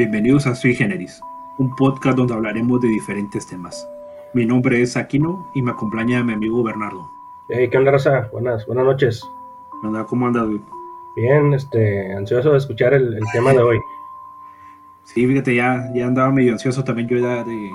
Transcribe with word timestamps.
Bienvenidos 0.00 0.46
a 0.46 0.54
Sui 0.54 0.74
Generis, 0.74 1.20
un 1.58 1.76
podcast 1.76 2.16
donde 2.16 2.32
hablaremos 2.32 2.80
de 2.80 2.88
diferentes 2.88 3.46
temas. 3.46 3.86
Mi 4.32 4.46
nombre 4.46 4.80
es 4.80 4.96
Aquino 4.96 5.46
y 5.54 5.60
me 5.60 5.72
acompaña 5.72 6.24
mi 6.24 6.32
amigo 6.32 6.62
Bernardo. 6.62 7.10
Hey, 7.50 7.68
¿qué 7.70 7.76
onda, 7.76 7.90
Rosa? 7.90 8.26
Buenas, 8.32 8.64
buenas 8.64 8.86
noches. 8.86 9.22
¿Cómo 10.08 10.26
andas, 10.26 10.46
güey? 10.46 10.60
Bien, 11.16 11.52
este, 11.52 12.14
ansioso 12.14 12.52
de 12.52 12.56
escuchar 12.56 12.94
el, 12.94 13.20
tema 13.34 13.52
de 13.52 13.58
hoy. 13.58 13.78
Sí, 15.04 15.26
fíjate, 15.26 15.54
ya, 15.54 15.90
ya 15.94 16.06
andaba 16.06 16.30
medio 16.30 16.52
ansioso 16.52 16.82
también 16.82 17.06
yo 17.06 17.18
ya 17.18 17.44
de 17.44 17.70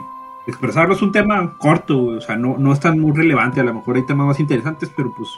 expresarlo. 0.48 0.96
Es 0.96 1.04
un 1.04 1.12
tema 1.12 1.56
corto, 1.60 2.06
o 2.06 2.22
sea, 2.22 2.38
no, 2.38 2.58
no 2.58 2.74
es 2.74 2.80
tan 2.80 2.98
muy 2.98 3.16
relevante. 3.16 3.62
A 3.62 3.66
lo 3.66 3.76
mejor 3.76 3.98
hay 3.98 4.06
temas 4.08 4.26
más 4.26 4.40
interesantes, 4.40 4.92
pero 4.98 5.14
pues 5.16 5.30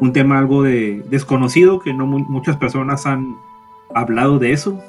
un 0.00 0.12
tema 0.12 0.36
algo 0.36 0.64
de 0.64 1.00
desconocido 1.10 1.78
que 1.78 1.94
no 1.94 2.06
muchas 2.06 2.56
personas 2.56 3.06
han 3.06 3.38
hablado 3.94 4.40
de 4.40 4.50
eso. 4.50 4.80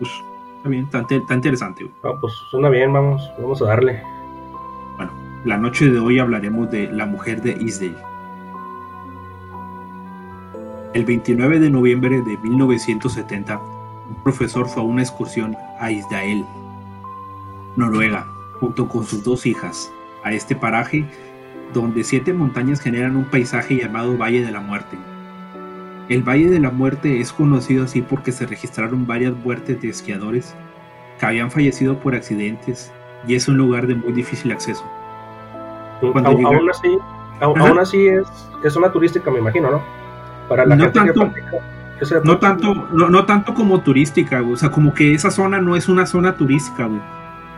Pues 0.00 0.10
está 0.62 0.68
bien, 0.68 0.88
está, 1.22 1.34
interesante. 1.34 1.90
Ah, 2.04 2.12
pues 2.20 2.32
suena 2.50 2.68
bien, 2.68 2.92
vamos, 2.92 3.28
vamos 3.38 3.60
a 3.62 3.66
darle. 3.66 4.00
Bueno, 4.96 5.12
la 5.44 5.58
noche 5.58 5.90
de 5.90 5.98
hoy 5.98 6.20
hablaremos 6.20 6.70
de 6.70 6.90
la 6.92 7.04
mujer 7.04 7.42
de 7.42 7.52
Isdale. 7.60 7.96
El 10.94 11.04
29 11.04 11.58
de 11.58 11.70
noviembre 11.70 12.22
de 12.22 12.36
1970, 12.38 13.58
un 13.58 14.22
profesor 14.22 14.68
fue 14.68 14.82
a 14.82 14.86
una 14.86 15.02
excursión 15.02 15.56
a 15.80 15.90
Isdael, 15.90 16.44
Noruega, 17.76 18.26
junto 18.60 18.86
con 18.88 19.04
sus 19.04 19.24
dos 19.24 19.46
hijas, 19.46 19.90
a 20.22 20.32
este 20.32 20.54
paraje 20.54 21.08
donde 21.72 22.04
siete 22.04 22.32
montañas 22.34 22.80
generan 22.80 23.16
un 23.16 23.24
paisaje 23.24 23.76
llamado 23.76 24.16
Valle 24.16 24.44
de 24.44 24.52
la 24.52 24.60
Muerte. 24.60 24.98
El 26.12 26.22
Valle 26.22 26.48
de 26.48 26.60
la 26.60 26.70
Muerte 26.70 27.20
es 27.20 27.32
conocido 27.32 27.84
así 27.84 28.02
porque 28.02 28.32
se 28.32 28.46
registraron 28.46 29.06
varias 29.06 29.34
muertes 29.34 29.80
de 29.80 29.88
esquiadores 29.88 30.54
que 31.18 31.26
habían 31.26 31.50
fallecido 31.50 31.98
por 31.98 32.14
accidentes 32.14 32.92
y 33.26 33.34
es 33.34 33.48
un 33.48 33.56
lugar 33.56 33.86
de 33.86 33.94
muy 33.94 34.12
difícil 34.12 34.52
acceso. 34.52 34.84
Cuando 36.00 36.30
aún, 36.30 36.68
así, 36.68 36.98
aún, 37.40 37.78
así 37.78 38.06
es, 38.08 38.26
es 38.64 38.76
una 38.76 38.90
turística, 38.90 39.30
me 39.30 39.38
imagino, 39.38 39.70
¿no? 39.70 39.82
Para 40.48 40.66
la 40.66 40.74
no 40.74 40.90
tanto, 40.90 41.30
no 42.24 42.38
tanto, 42.38 42.74
no, 42.92 43.24
tanto 43.24 43.54
como 43.54 43.80
turística, 43.82 44.42
o 44.42 44.56
sea, 44.56 44.70
como 44.70 44.92
que 44.92 45.14
esa 45.14 45.30
zona 45.30 45.60
no 45.60 45.76
es 45.76 45.88
una 45.88 46.06
zona 46.06 46.36
turística, 46.36 46.86
güey 46.86 47.00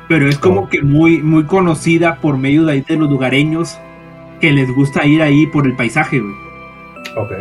pero 0.08 0.28
es 0.28 0.38
como 0.38 0.68
que 0.68 0.82
muy, 0.82 1.22
muy 1.22 1.44
conocida 1.44 2.16
por 2.16 2.36
medio 2.36 2.64
de 2.64 2.72
ahí 2.72 2.80
de 2.82 2.96
los 2.96 3.10
lugareños 3.10 3.78
que 4.40 4.52
les 4.52 4.70
gusta 4.74 5.06
ir 5.06 5.22
ahí 5.22 5.46
por 5.46 5.66
el 5.66 5.76
paisaje, 5.76 6.20
güey. 6.20 6.34
Ok. 7.16 7.32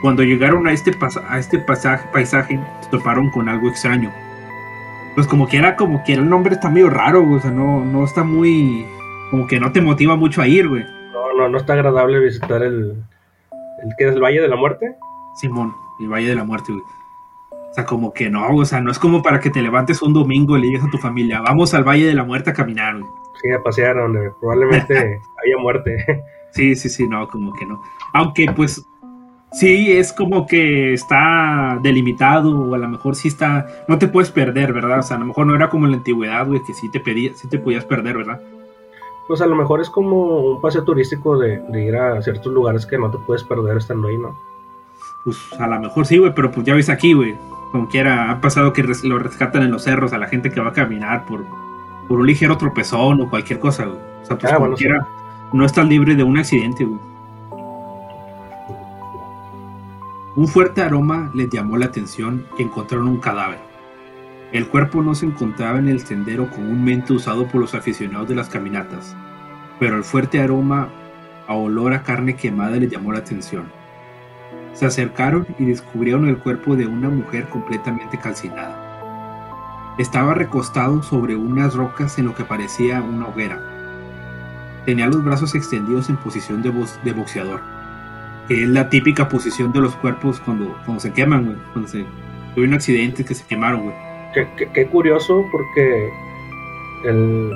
Cuando 0.00 0.22
llegaron 0.22 0.66
a 0.68 0.72
este, 0.72 0.92
a 1.28 1.38
este 1.38 1.58
pasaje, 1.58 2.08
paisaje, 2.12 2.60
se 2.80 2.90
toparon 2.90 3.30
con 3.30 3.48
algo 3.48 3.68
extraño. 3.68 4.12
Pues 5.14 5.26
como 5.26 5.48
que 5.48 5.56
era, 5.56 5.74
como 5.74 6.04
que 6.04 6.14
el 6.14 6.28
nombre 6.28 6.54
está 6.54 6.70
medio 6.70 6.90
raro, 6.90 7.22
güey. 7.22 7.38
O 7.38 7.40
sea, 7.40 7.50
no, 7.50 7.84
no 7.84 8.04
está 8.04 8.22
muy. 8.22 8.86
Como 9.30 9.46
que 9.46 9.58
no 9.58 9.72
te 9.72 9.80
motiva 9.80 10.14
mucho 10.14 10.40
a 10.40 10.46
ir, 10.46 10.68
güey. 10.68 10.84
No, 11.12 11.34
no, 11.36 11.48
no 11.48 11.58
está 11.58 11.72
agradable 11.72 12.20
visitar 12.20 12.62
el. 12.62 13.02
¿El 13.82 13.94
que 13.96 14.08
es 14.08 14.14
el 14.14 14.22
Valle 14.22 14.40
de 14.40 14.48
la 14.48 14.56
Muerte? 14.56 14.96
Simón, 15.34 15.74
el 16.00 16.08
Valle 16.08 16.28
de 16.28 16.34
la 16.36 16.44
Muerte, 16.44 16.72
güey. 16.72 16.84
O 17.50 17.74
sea, 17.74 17.84
como 17.84 18.12
que 18.12 18.30
no, 18.30 18.48
o 18.48 18.64
sea, 18.64 18.80
no 18.80 18.90
es 18.90 18.98
como 18.98 19.22
para 19.22 19.40
que 19.40 19.50
te 19.50 19.62
levantes 19.62 20.00
un 20.02 20.12
domingo 20.12 20.56
y 20.56 20.62
le 20.62 20.66
digas 20.68 20.84
a 20.84 20.90
tu 20.90 20.98
familia, 20.98 21.40
vamos 21.40 21.74
al 21.74 21.84
Valle 21.84 22.06
de 22.06 22.14
la 22.14 22.24
Muerte 22.24 22.50
a 22.50 22.54
caminar, 22.54 22.98
güey. 22.98 23.10
Sí, 23.42 23.50
a 23.52 23.62
pasear 23.62 23.96
donde 23.96 24.30
probablemente 24.40 24.94
haya 25.44 25.58
muerte. 25.60 26.24
sí, 26.50 26.74
sí, 26.74 26.88
sí, 26.88 27.06
no, 27.06 27.28
como 27.28 27.52
que 27.52 27.66
no. 27.66 27.80
Aunque 28.14 28.50
pues 28.52 28.84
sí 29.52 29.92
es 29.92 30.12
como 30.12 30.46
que 30.46 30.92
está 30.92 31.78
delimitado 31.82 32.58
o 32.58 32.74
a 32.74 32.78
lo 32.78 32.88
mejor 32.88 33.16
sí 33.16 33.28
está, 33.28 33.66
no 33.88 33.98
te 33.98 34.08
puedes 34.08 34.30
perder, 34.30 34.72
¿verdad? 34.72 35.00
O 35.00 35.02
sea, 35.02 35.16
a 35.16 35.20
lo 35.20 35.26
mejor 35.26 35.46
no 35.46 35.54
era 35.54 35.68
como 35.68 35.86
en 35.86 35.92
la 35.92 35.96
antigüedad, 35.98 36.46
güey, 36.46 36.62
que 36.66 36.74
sí 36.74 36.90
te 36.90 37.00
pedía, 37.00 37.32
sí 37.34 37.48
te 37.48 37.58
podías 37.58 37.84
perder, 37.84 38.16
¿verdad? 38.16 38.40
Pues 39.26 39.40
a 39.40 39.46
lo 39.46 39.56
mejor 39.56 39.80
es 39.80 39.90
como 39.90 40.38
un 40.52 40.60
paseo 40.60 40.84
turístico 40.84 41.38
de, 41.38 41.58
de 41.68 41.84
ir 41.84 41.96
a 41.96 42.22
ciertos 42.22 42.52
lugares 42.52 42.86
que 42.86 42.98
no 42.98 43.10
te 43.10 43.18
puedes 43.18 43.44
perder 43.44 43.76
estando 43.76 44.08
ahí, 44.08 44.16
¿no? 44.16 44.34
Pues 45.24 45.38
a 45.58 45.66
lo 45.66 45.78
mejor 45.80 46.06
sí, 46.06 46.18
güey, 46.18 46.34
pero 46.34 46.50
pues 46.50 46.66
ya 46.66 46.74
ves 46.74 46.88
aquí, 46.88 47.12
güey, 47.12 47.36
como 47.72 47.88
quiera, 47.88 48.30
ha 48.30 48.40
pasado 48.40 48.72
que 48.72 48.82
lo 48.82 49.18
rescatan 49.18 49.62
en 49.62 49.70
los 49.70 49.82
cerros 49.82 50.12
a 50.12 50.18
la 50.18 50.28
gente 50.28 50.50
que 50.50 50.60
va 50.60 50.68
a 50.68 50.72
caminar 50.72 51.26
por, 51.26 51.44
por 52.08 52.20
un 52.20 52.26
ligero 52.26 52.56
tropezón 52.56 53.20
o 53.20 53.28
cualquier 53.28 53.58
cosa, 53.58 53.84
güey. 53.84 53.98
O 54.22 54.26
sea, 54.26 54.38
pues 54.38 54.52
ah, 54.52 55.06
no 55.52 55.64
está 55.64 55.82
libre 55.82 56.14
de 56.14 56.22
un 56.22 56.38
accidente, 56.38 56.84
güey. 56.84 57.00
Un 60.38 60.46
fuerte 60.46 60.82
aroma 60.82 61.32
les 61.34 61.50
llamó 61.50 61.76
la 61.78 61.86
atención 61.86 62.46
y 62.56 62.62
encontraron 62.62 63.08
un 63.08 63.18
cadáver. 63.18 63.58
El 64.52 64.68
cuerpo 64.68 65.02
no 65.02 65.16
se 65.16 65.26
encontraba 65.26 65.80
en 65.80 65.88
el 65.88 65.98
sendero 65.98 66.48
comúnmente 66.48 67.12
usado 67.12 67.48
por 67.48 67.60
los 67.60 67.74
aficionados 67.74 68.28
de 68.28 68.36
las 68.36 68.48
caminatas, 68.48 69.16
pero 69.80 69.96
el 69.96 70.04
fuerte 70.04 70.40
aroma 70.40 70.90
a 71.48 71.54
olor 71.54 71.92
a 71.92 72.04
carne 72.04 72.36
quemada 72.36 72.76
les 72.76 72.88
llamó 72.88 73.12
la 73.12 73.18
atención. 73.18 73.64
Se 74.74 74.86
acercaron 74.86 75.44
y 75.58 75.64
descubrieron 75.64 76.28
el 76.28 76.38
cuerpo 76.38 76.76
de 76.76 76.86
una 76.86 77.08
mujer 77.08 77.48
completamente 77.48 78.16
calcinada. 78.16 79.96
Estaba 79.98 80.34
recostado 80.34 81.02
sobre 81.02 81.34
unas 81.34 81.74
rocas 81.74 82.16
en 82.16 82.26
lo 82.26 82.36
que 82.36 82.44
parecía 82.44 83.02
una 83.02 83.26
hoguera. 83.26 83.60
Tenía 84.86 85.08
los 85.08 85.24
brazos 85.24 85.56
extendidos 85.56 86.08
en 86.08 86.16
posición 86.16 86.62
de, 86.62 86.70
boxeador, 87.10 87.77
que 88.48 88.62
es 88.62 88.68
la 88.68 88.88
típica 88.88 89.28
posición 89.28 89.72
de 89.72 89.80
los 89.80 89.94
cuerpos 89.96 90.40
cuando, 90.40 90.76
cuando 90.84 91.00
se 91.00 91.12
queman, 91.12 91.44
güey. 91.44 91.56
Cuando 91.72 91.88
se 91.88 92.04
un 92.56 92.74
accidente 92.74 93.24
que 93.24 93.34
se 93.34 93.46
quemaron, 93.46 93.82
güey. 93.82 93.94
Qué, 94.74 94.86
curioso 94.88 95.44
porque 95.52 96.10
el, 97.04 97.52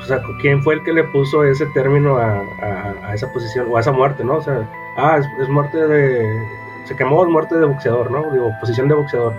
o 0.00 0.04
sea, 0.04 0.22
¿quién 0.40 0.62
fue 0.62 0.74
el 0.74 0.84
que 0.84 0.92
le 0.92 1.04
puso 1.04 1.44
ese 1.44 1.66
término 1.66 2.16
a, 2.16 3.12
esa 3.12 3.32
posición 3.32 3.66
o 3.70 3.76
a 3.76 3.80
esa 3.80 3.92
muerte, 3.92 4.24
no? 4.24 4.36
O 4.36 4.42
sea, 4.42 4.68
ah, 4.96 5.20
es, 5.40 5.48
muerte 5.48 5.78
de. 5.78 6.46
Se 6.84 6.96
quemó, 6.96 7.24
es 7.24 7.30
muerte 7.30 7.56
de 7.56 7.66
boxeador, 7.66 8.10
¿no? 8.10 8.30
Digo, 8.32 8.50
posición 8.60 8.88
de 8.88 8.94
boxeador. 8.94 9.34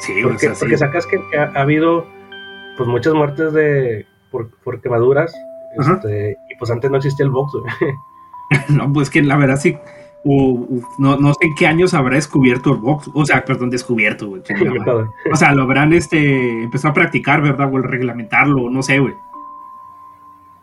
Sí, 0.00 0.14
porque, 0.22 0.50
porque 0.58 0.78
sacas 0.78 1.06
que, 1.06 1.18
ha, 1.36 1.60
habido 1.60 2.06
pues 2.76 2.88
muchas 2.88 3.14
muertes 3.14 3.52
de 3.52 4.06
por, 4.30 4.50
por 4.62 4.80
quemaduras 4.80 5.34
este, 5.76 6.36
y 6.48 6.56
pues 6.56 6.70
antes 6.70 6.90
no 6.90 6.96
existía 6.96 7.24
el 7.24 7.30
box. 7.30 7.52
no, 8.68 8.92
pues 8.92 9.10
que 9.10 9.22
la 9.22 9.36
verdad 9.36 9.56
sí. 9.56 9.78
No, 10.24 11.16
no 11.16 11.32
sé 11.34 11.46
en 11.46 11.54
qué 11.54 11.66
años 11.66 11.94
habrá 11.94 12.16
descubierto 12.16 12.72
el 12.72 12.78
box, 12.78 13.10
o 13.14 13.24
sea, 13.24 13.44
perdón, 13.44 13.70
descubierto, 13.70 14.28
güey. 14.28 14.42
o 15.32 15.36
sea, 15.36 15.54
lo 15.54 15.62
habrán 15.62 15.92
este, 15.92 16.64
empezado 16.64 16.90
a 16.90 16.94
practicar, 16.94 17.40
¿verdad? 17.40 17.72
O 17.72 17.78
a 17.78 17.82
reglamentarlo, 17.82 18.68
no 18.70 18.82
sé, 18.82 18.98
güey. 18.98 19.14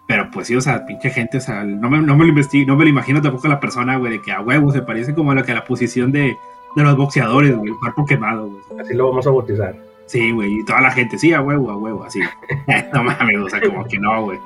Pero 0.07 0.29
pues 0.31 0.47
sí, 0.47 0.55
o 0.55 0.61
sea, 0.61 0.85
pinche 0.85 1.09
gente, 1.09 1.37
o 1.37 1.41
sea, 1.41 1.63
no 1.63 1.89
me, 1.89 1.99
no 1.99 2.15
me 2.15 2.25
lo 2.25 2.29
investigo, 2.29 2.67
no 2.67 2.77
me 2.77 2.83
lo 2.83 2.89
imagino 2.91 3.21
tampoco 3.21 3.47
a 3.47 3.51
la 3.51 3.59
persona, 3.59 3.97
güey, 3.97 4.13
de 4.13 4.21
que 4.21 4.31
a 4.31 4.41
huevo 4.41 4.71
se 4.71 4.83
parece 4.83 5.15
como 5.15 5.31
a 5.31 5.35
lo 5.35 5.43
que 5.43 5.51
a 5.51 5.55
la 5.55 5.65
posición 5.65 6.11
de, 6.11 6.37
de 6.75 6.83
los 6.83 6.95
boxeadores, 6.95 7.55
güey, 7.55 7.71
el 7.71 7.79
cuerpo 7.79 8.05
quemado, 8.05 8.47
güey. 8.47 8.61
Así 8.79 8.93
lo 8.93 9.09
vamos 9.09 9.25
a 9.25 9.31
bautizar. 9.31 9.75
Sí, 10.05 10.31
güey, 10.31 10.59
y 10.59 10.65
toda 10.65 10.81
la 10.81 10.91
gente, 10.91 11.17
sí, 11.17 11.33
a 11.33 11.41
huevo, 11.41 11.71
a 11.71 11.77
huevo, 11.77 12.03
así. 12.03 12.19
no 12.93 13.03
mames, 13.03 13.37
o 13.37 13.49
sea, 13.49 13.59
como 13.61 13.85
que 13.85 13.97
no, 13.97 14.25
güey. 14.25 14.39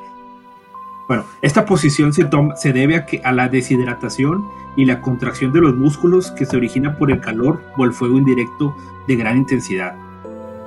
Bueno, 1.09 1.25
esta 1.41 1.65
posición 1.65 2.13
se, 2.13 2.23
toma, 2.25 2.55
se 2.55 2.71
debe 2.71 2.95
a, 2.95 3.05
que, 3.07 3.19
a 3.23 3.31
la 3.31 3.49
deshidratación 3.49 4.47
y 4.75 4.85
la 4.85 5.01
contracción 5.01 5.51
de 5.51 5.59
los 5.59 5.75
músculos 5.75 6.29
que 6.29 6.45
se 6.45 6.55
origina 6.55 6.95
por 6.99 7.09
el 7.09 7.19
calor 7.19 7.63
o 7.77 7.83
el 7.83 7.93
fuego 7.93 8.15
indirecto 8.19 8.75
de 9.07 9.15
gran 9.15 9.37
intensidad. 9.37 9.95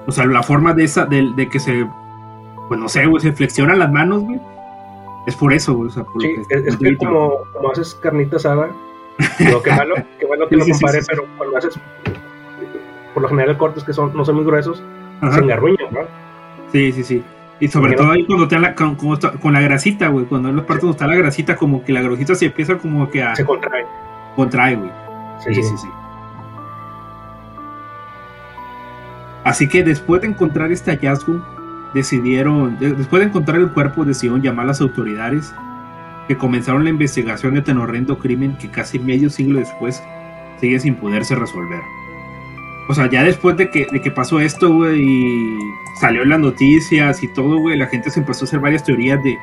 O 0.05 0.11
sea, 0.11 0.27
la 0.27 0.43
forma 0.43 0.75
de 0.75 0.83
esa, 0.83 1.07
de, 1.07 1.33
de 1.37 1.49
que 1.49 1.61
se, 1.61 1.87
pues 2.67 2.81
no 2.81 2.89
sé, 2.89 3.05
se 3.21 3.33
flexionan 3.33 3.79
las 3.79 3.93
manos, 3.93 4.25
güey, 4.25 4.41
es 5.29 5.37
por 5.37 5.53
eso, 5.53 5.75
güey. 5.75 5.91
O 5.91 5.93
sea, 5.93 6.05
sí, 6.21 6.35
es, 6.49 6.77
que 6.77 6.97
como, 6.97 7.45
como, 7.53 7.71
haces 7.71 7.95
carnita 7.95 8.35
asada, 8.35 8.69
lo 9.49 9.63
que 9.63 9.71
malo, 9.71 9.95
que 10.19 10.27
malo 10.27 10.49
que 10.49 10.57
lo 10.57 10.67
compare, 10.67 11.03
pero 11.07 11.25
cuando 11.39 11.57
haces, 11.57 11.79
por 13.15 13.23
lo 13.23 13.29
general 13.29 13.57
cortes 13.57 13.85
que 13.85 13.93
son, 13.93 14.13
no 14.13 14.25
son 14.25 14.35
muy 14.35 14.45
gruesos, 14.45 14.83
se 15.21 15.39
engarruñan, 15.39 15.87
¿no? 15.93 16.01
Sí, 16.73 16.91
sí, 16.91 17.05
sí. 17.05 17.25
Y 17.63 17.69
sobre 17.69 17.95
todo 17.95 18.11
ahí 18.11 18.25
cuando 18.25 18.49
te 18.49 18.59
la, 18.59 18.75
con, 18.75 18.97
con, 18.97 19.53
la 19.53 19.61
grasita, 19.61 20.09
güey, 20.09 20.27
cuando 20.27 20.49
en 20.49 20.57
las 20.57 20.65
partes 20.65 20.83
donde 20.83 20.97
está 20.97 21.07
la 21.07 21.15
grasita, 21.15 21.55
como 21.55 21.85
que 21.85 21.93
la 21.93 22.03
grasita 22.03 22.35
se 22.35 22.47
empieza 22.47 22.77
como 22.77 23.09
que 23.09 23.23
a... 23.23 23.37
Se 23.37 23.45
contrae. 23.45 23.87
Contrae, 24.35 24.75
güey. 24.75 24.91
sí, 25.39 25.55
sí, 25.55 25.63
sí. 25.63 25.89
Así 29.45 29.69
que 29.69 29.85
después 29.85 30.23
de 30.23 30.27
encontrar 30.27 30.73
este 30.73 30.91
hallazgo, 30.91 31.41
decidieron, 31.95 32.81
después 32.81 33.21
de 33.23 33.29
encontrar 33.29 33.61
el 33.61 33.71
cuerpo, 33.71 34.05
decidieron 34.05 34.43
llamar 34.43 34.65
a 34.65 34.69
las 34.69 34.81
autoridades 34.81 35.55
que 36.27 36.37
comenzaron 36.37 36.83
la 36.83 36.91
investigación 36.91 37.55
de 37.55 37.63
tan 37.63 37.79
horrendo 37.79 38.19
crimen 38.19 38.59
que 38.59 38.73
casi 38.73 38.99
medio 38.99 39.31
siglo 39.31 39.61
después 39.61 40.03
sigue 40.59 40.81
sin 40.81 40.97
poderse 40.97 41.37
resolver. 41.37 41.83
O 42.89 42.95
sea, 42.95 43.09
ya 43.09 43.23
después 43.23 43.57
de 43.57 43.71
que, 43.71 43.87
de 43.91 44.01
que 44.01 44.11
pasó 44.11 44.41
esto, 44.41 44.73
güey, 44.73 45.01
y 45.01 45.59
salió 46.01 46.23
en 46.23 46.31
las 46.31 46.41
noticias 46.41 47.23
y 47.23 47.29
todo, 47.29 47.59
güey, 47.59 47.79
la 47.79 47.87
gente 47.87 48.11
se 48.11 48.21
empezó 48.21 48.45
a 48.45 48.49
hacer 48.49 48.61
varias 48.61 48.85
teorías 48.85 49.23
de, 49.23 49.39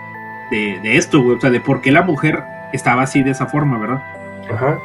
de, 0.52 0.80
de 0.82 0.98
esto, 0.98 1.22
güey, 1.22 1.38
o 1.38 1.42
sea, 1.42 1.50
de 1.50 1.62
por 1.62 1.82
qué 1.82 1.92
la 1.92 2.02
mujer 2.02 2.44
estaba 2.74 3.04
así 3.04 3.24
de 3.24 3.32
esa 3.32 3.48
forma, 3.48 3.78
¿verdad? 3.78 4.04
Ajá. 4.52 4.80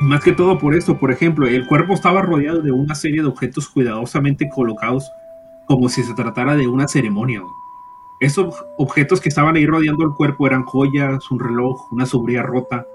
Más 0.00 0.22
que 0.22 0.32
todo 0.32 0.58
por 0.58 0.74
esto, 0.74 0.98
por 0.98 1.10
ejemplo, 1.10 1.46
el 1.46 1.66
cuerpo 1.66 1.94
estaba 1.94 2.22
rodeado 2.22 2.60
de 2.60 2.70
una 2.70 2.94
serie 2.94 3.22
de 3.22 3.28
objetos 3.28 3.68
cuidadosamente 3.68 4.48
colocados 4.48 5.10
como 5.66 5.88
si 5.88 6.02
se 6.02 6.14
tratara 6.14 6.54
de 6.54 6.68
una 6.68 6.86
ceremonia. 6.86 7.42
Esos 8.20 8.54
objetos 8.78 9.20
que 9.20 9.28
estaban 9.28 9.56
ahí 9.56 9.66
rodeando 9.66 10.04
el 10.04 10.14
cuerpo 10.14 10.46
eran 10.46 10.64
joyas, 10.64 11.30
un 11.30 11.40
reloj, 11.40 11.92
una 11.92 12.06
sombría 12.06 12.42
rota, 12.42 12.86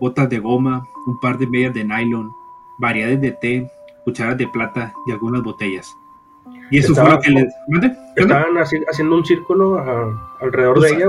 botas 0.00 0.28
de 0.28 0.38
goma, 0.38 0.86
un 1.06 1.18
par 1.20 1.38
de 1.38 1.46
medias 1.46 1.74
de 1.74 1.84
nylon, 1.84 2.32
variedades 2.78 3.20
de 3.20 3.32
té, 3.32 3.70
cucharas 4.08 4.38
de 4.38 4.48
plata 4.48 4.94
y 5.06 5.12
algunas 5.12 5.42
botellas. 5.42 5.94
Y 6.70 6.78
eso 6.78 6.94
fue 6.94 7.10
lo 7.10 7.20
que 7.20 7.30
les... 7.30 7.54
¿Estaban 8.16 8.56
haciendo 8.56 9.16
un 9.16 9.24
círculo 9.24 9.84
alrededor 10.40 10.80
de 10.80 10.88
ella? 10.88 11.06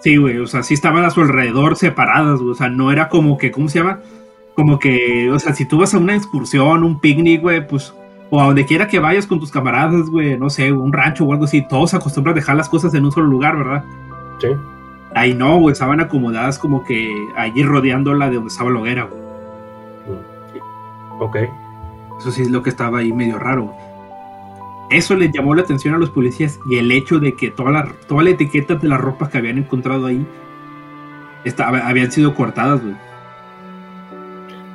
Sí, 0.00 0.16
güey, 0.16 0.38
o 0.38 0.46
sea, 0.46 0.62
sí 0.62 0.72
estaban 0.72 1.04
a 1.04 1.10
su 1.10 1.20
alrededor 1.20 1.76
separadas, 1.76 2.40
o 2.40 2.54
sea, 2.54 2.70
no 2.70 2.90
era 2.90 3.10
como 3.10 3.36
que, 3.36 3.50
¿cómo 3.50 3.68
se 3.68 3.80
llama? 3.80 4.00
Como 4.54 4.78
que, 4.78 5.30
o 5.30 5.38
sea, 5.38 5.52
si 5.54 5.66
tú 5.66 5.78
vas 5.78 5.94
a 5.94 5.98
una 5.98 6.14
excursión, 6.14 6.82
un 6.82 6.98
picnic, 6.98 7.42
güey, 7.42 7.66
pues 7.66 7.94
o 8.30 8.40
a 8.40 8.46
donde 8.46 8.64
quiera 8.64 8.88
que 8.88 8.98
vayas 8.98 9.26
con 9.26 9.38
tus 9.38 9.50
camaradas, 9.50 10.08
güey, 10.08 10.38
no 10.38 10.48
sé, 10.48 10.72
un 10.72 10.92
rancho 10.92 11.24
o 11.24 11.32
algo 11.32 11.44
así, 11.44 11.66
todos 11.68 11.92
acostumbran 11.92 12.32
a 12.32 12.36
dejar 12.36 12.56
las 12.56 12.70
cosas 12.70 12.94
en 12.94 13.04
un 13.04 13.12
solo 13.12 13.26
lugar, 13.26 13.56
¿verdad? 13.56 13.84
Sí. 14.38 14.48
Ahí 15.14 15.34
no, 15.34 15.58
güey, 15.58 15.72
estaban 15.74 16.00
acomodadas 16.00 16.58
como 16.58 16.84
que 16.84 17.14
allí 17.36 17.62
rodeándola 17.62 18.28
de 18.28 18.36
donde 18.36 18.48
estaba 18.48 18.70
la 18.70 18.80
hoguera, 18.80 19.04
güey. 19.04 19.22
Ok. 21.20 21.36
Eso 22.18 22.30
sí 22.30 22.42
es 22.42 22.50
lo 22.50 22.62
que 22.62 22.70
estaba 22.70 22.98
ahí 22.98 23.12
medio 23.12 23.38
raro. 23.38 23.74
Eso 24.90 25.16
les 25.16 25.32
llamó 25.32 25.54
la 25.54 25.62
atención 25.62 25.94
a 25.94 25.98
los 25.98 26.10
policías 26.10 26.60
y 26.70 26.76
el 26.76 26.92
hecho 26.92 27.18
de 27.18 27.34
que 27.34 27.50
toda 27.50 27.70
la, 27.70 27.92
toda 28.06 28.22
la 28.22 28.30
etiqueta 28.30 28.74
de 28.74 28.88
las 28.88 29.00
ropas 29.00 29.30
que 29.30 29.38
habían 29.38 29.58
encontrado 29.58 30.06
ahí 30.06 30.26
estaba, 31.44 31.78
habían 31.78 32.12
sido 32.12 32.34
cortadas, 32.34 32.80
güey. 32.82 32.94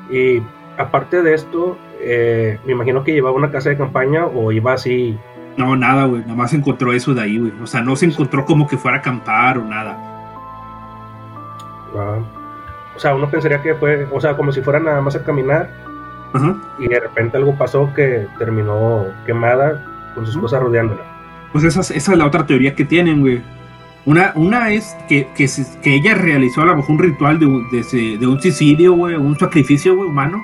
Y 0.10 0.42
aparte 0.78 1.22
de 1.22 1.34
esto, 1.36 1.78
eh, 2.02 2.60
me 2.66 2.74
imagino 2.74 3.04
que 3.04 3.14
llevaba 3.14 3.36
una 3.36 3.52
casa 3.52 3.70
de 3.70 3.78
campaña 3.78 4.26
o 4.26 4.52
iba 4.52 4.74
así. 4.74 5.18
No, 5.58 5.76
nada, 5.76 6.06
güey. 6.06 6.24
Nomás 6.26 6.54
encontró 6.54 6.94
eso 6.94 7.14
de 7.14 7.22
ahí, 7.22 7.38
güey. 7.38 7.54
O 7.62 7.68
sea, 7.68 7.82
no 7.82 7.96
se 7.96 8.06
encontró 8.06 8.46
como 8.46 8.68
que 8.68 8.78
fuera 8.78 8.98
a 8.98 9.00
acampar 9.02 9.58
o 9.58 9.66
nada. 9.66 9.98
Ah. 11.96 12.20
O 12.96 13.00
sea, 13.00 13.16
uno 13.16 13.30
pensaría 13.30 13.62
que 13.62 13.76
fue, 13.76 14.06
o 14.12 14.20
sea, 14.20 14.36
como 14.36 14.52
si 14.52 14.62
fuera 14.62 14.80
nada 14.80 15.02
más 15.02 15.16
a 15.16 15.24
caminar. 15.24 15.70
Y 16.80 16.88
de 16.88 17.00
repente 17.00 17.38
algo 17.38 17.56
pasó 17.58 17.92
que 17.94 18.28
terminó 18.38 19.06
quemada 19.26 19.84
con 20.16 20.26
sus 20.26 20.38
cosas 20.38 20.62
rodeándola. 20.62 21.02
Pues 21.52 21.64
esa, 21.64 21.82
esa, 21.82 21.94
es 21.94 22.18
la 22.18 22.26
otra 22.26 22.46
teoría 22.46 22.76
que 22.76 22.86
tienen, 22.86 23.22
güey. 23.22 23.42
Una, 24.06 24.32
una 24.36 24.72
es 24.72 24.96
que, 25.08 25.28
que, 25.36 25.48
que, 25.82 25.96
ella 25.96 26.14
realizó 26.16 26.62
a 26.62 26.66
lo 26.66 26.78
mejor 26.78 26.92
un 26.92 27.00
ritual 27.00 27.40
de, 27.40 27.46
de, 27.72 28.18
de 28.18 28.28
un 28.28 28.40
suicidio, 28.42 28.94
güey, 28.94 29.16
un 29.16 29.38
sacrificio, 29.38 29.96
güey, 29.96 30.10
humano 30.10 30.42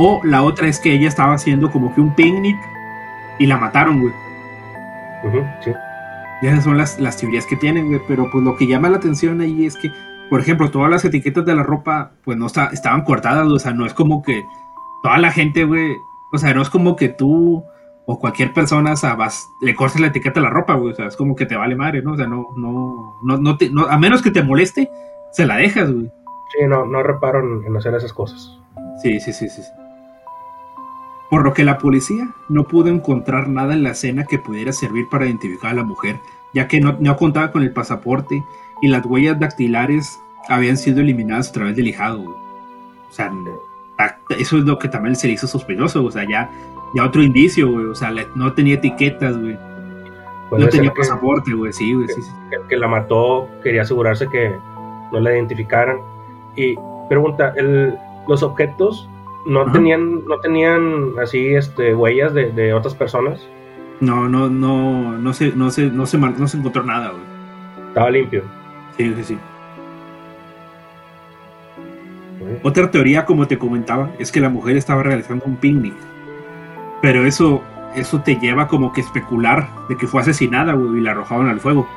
o 0.00 0.20
la 0.22 0.44
otra 0.44 0.68
es 0.68 0.78
que 0.78 0.92
ella 0.92 1.08
estaba 1.08 1.34
haciendo 1.34 1.72
como 1.72 1.92
que 1.92 2.00
un 2.00 2.14
picnic 2.14 2.56
y 3.40 3.46
la 3.46 3.56
mataron, 3.56 4.00
güey. 4.00 4.14
sí. 5.64 5.72
Y 6.40 6.46
esas 6.46 6.62
son 6.62 6.78
las, 6.78 7.00
las 7.00 7.16
teorías 7.16 7.44
que 7.46 7.56
tienen, 7.56 7.88
güey. 7.88 8.00
Pero 8.06 8.30
pues 8.30 8.44
lo 8.44 8.56
que 8.56 8.68
llama 8.68 8.88
la 8.90 8.98
atención 8.98 9.40
ahí 9.40 9.66
es 9.66 9.74
que, 9.76 9.90
por 10.30 10.40
ejemplo, 10.40 10.70
todas 10.70 10.90
las 10.90 11.04
etiquetas 11.04 11.44
de 11.44 11.54
la 11.54 11.62
ropa, 11.62 12.12
pues 12.24 12.36
no 12.36 12.46
está, 12.46 12.66
estaban 12.66 13.02
cortadas, 13.02 13.46
o 13.46 13.58
sea, 13.58 13.72
no 13.72 13.86
es 13.86 13.94
como 13.94 14.22
que 14.22 14.44
toda 15.02 15.18
la 15.18 15.30
gente, 15.30 15.64
güey, 15.64 15.96
o 16.32 16.38
sea, 16.38 16.54
no 16.54 16.62
es 16.62 16.70
como 16.70 16.96
que 16.96 17.08
tú 17.08 17.64
o 18.06 18.18
cualquier 18.18 18.52
persona, 18.52 18.92
o 18.92 18.96
sea, 18.96 19.14
vas, 19.14 19.48
le 19.60 19.74
cortes 19.74 20.00
la 20.00 20.08
etiqueta 20.08 20.40
de 20.40 20.46
la 20.46 20.50
ropa, 20.50 20.74
güey, 20.74 20.92
o 20.92 20.96
sea, 20.96 21.06
es 21.06 21.16
como 21.16 21.36
que 21.36 21.46
te 21.46 21.56
vale 21.56 21.76
madre, 21.76 22.02
¿no? 22.02 22.12
O 22.12 22.16
sea, 22.16 22.26
no, 22.26 22.48
no, 22.56 23.18
no, 23.22 23.36
no, 23.36 23.56
te, 23.56 23.70
no 23.70 23.86
a 23.86 23.98
menos 23.98 24.22
que 24.22 24.30
te 24.30 24.42
moleste, 24.42 24.90
se 25.32 25.46
la 25.46 25.56
dejas, 25.56 25.92
güey. 25.92 26.10
Sí, 26.50 26.66
no, 26.66 26.86
no 26.86 27.02
reparo 27.02 27.62
en 27.66 27.76
hacer 27.76 27.94
esas 27.94 28.12
cosas. 28.12 28.58
Sí, 29.02 29.20
sí, 29.20 29.32
sí, 29.32 29.48
sí 29.48 29.62
por 31.28 31.44
lo 31.44 31.52
que 31.52 31.64
la 31.64 31.78
policía 31.78 32.30
no 32.48 32.64
pudo 32.64 32.88
encontrar 32.88 33.48
nada 33.48 33.74
en 33.74 33.82
la 33.82 33.90
escena 33.90 34.24
que 34.24 34.38
pudiera 34.38 34.72
servir 34.72 35.08
para 35.08 35.26
identificar 35.26 35.72
a 35.72 35.74
la 35.74 35.84
mujer, 35.84 36.20
ya 36.54 36.68
que 36.68 36.80
no, 36.80 36.96
no 37.00 37.16
contaba 37.16 37.50
con 37.50 37.62
el 37.62 37.72
pasaporte 37.72 38.42
y 38.80 38.88
las 38.88 39.04
huellas 39.04 39.38
dactilares 39.38 40.20
habían 40.48 40.76
sido 40.76 41.00
eliminadas 41.00 41.50
a 41.50 41.52
través 41.52 41.76
del 41.76 41.86
lijado. 41.86 42.22
O 42.22 43.12
sea, 43.12 43.32
eso 44.38 44.58
es 44.58 44.64
lo 44.64 44.78
que 44.78 44.88
también 44.88 45.16
se 45.16 45.26
le 45.26 45.34
hizo 45.34 45.46
sospechoso, 45.46 46.04
o 46.04 46.10
sea, 46.10 46.24
ya, 46.28 46.50
ya 46.94 47.04
otro 47.04 47.22
indicio, 47.22 47.70
güey, 47.70 47.86
o 47.86 47.94
sea, 47.94 48.12
no 48.34 48.52
tenía 48.52 48.74
etiquetas, 48.74 49.36
güey. 49.38 49.56
no 50.50 50.68
tenía 50.68 50.92
pasaporte, 50.92 51.52
güey, 51.52 51.72
sí, 51.72 51.94
güey. 51.94 52.08
Sí, 52.08 52.20
que, 52.68 52.76
la 52.76 52.88
mató 52.88 53.48
quería 53.62 53.82
asegurarse 53.82 54.28
que 54.28 54.54
no 55.12 55.20
la 55.20 55.32
identificaran. 55.32 55.98
Y 56.56 56.76
pregunta, 57.08 57.52
el, 57.56 57.94
los 58.26 58.42
objetos 58.42 59.08
no 59.46 59.70
tenían, 59.72 60.24
no 60.26 60.38
tenían 60.40 61.12
así 61.22 61.54
este 61.54 61.94
huellas 61.94 62.34
de, 62.34 62.72
otras 62.74 62.94
personas. 62.94 63.46
No, 64.00 64.28
no, 64.28 64.48
no, 64.48 65.18
no 65.18 65.32
se, 65.32 65.52
no 65.52 65.70
se, 65.70 65.90
no 65.90 66.06
se, 66.06 66.18
no 66.18 66.46
se 66.46 66.56
encontró 66.56 66.84
nada, 66.84 67.10
güey. 67.10 67.22
Estaba 67.88 68.10
limpio. 68.10 68.57
Sí, 68.98 69.14
sí, 69.16 69.24
sí. 69.24 69.38
Otra 72.62 72.90
teoría, 72.90 73.24
como 73.24 73.46
te 73.46 73.58
comentaba, 73.58 74.10
es 74.18 74.32
que 74.32 74.40
la 74.40 74.48
mujer 74.48 74.76
estaba 74.76 75.02
realizando 75.02 75.44
un 75.44 75.56
picnic. 75.56 75.94
Pero 77.00 77.24
eso, 77.24 77.62
eso 77.94 78.20
te 78.20 78.36
lleva 78.36 78.66
como 78.66 78.92
que 78.92 79.00
especular 79.00 79.68
de 79.88 79.96
que 79.96 80.08
fue 80.08 80.20
asesinada, 80.20 80.72
güey, 80.72 80.98
y 80.98 81.00
la 81.00 81.12
arrojaron 81.12 81.48
al 81.48 81.60
fuego. 81.60 81.88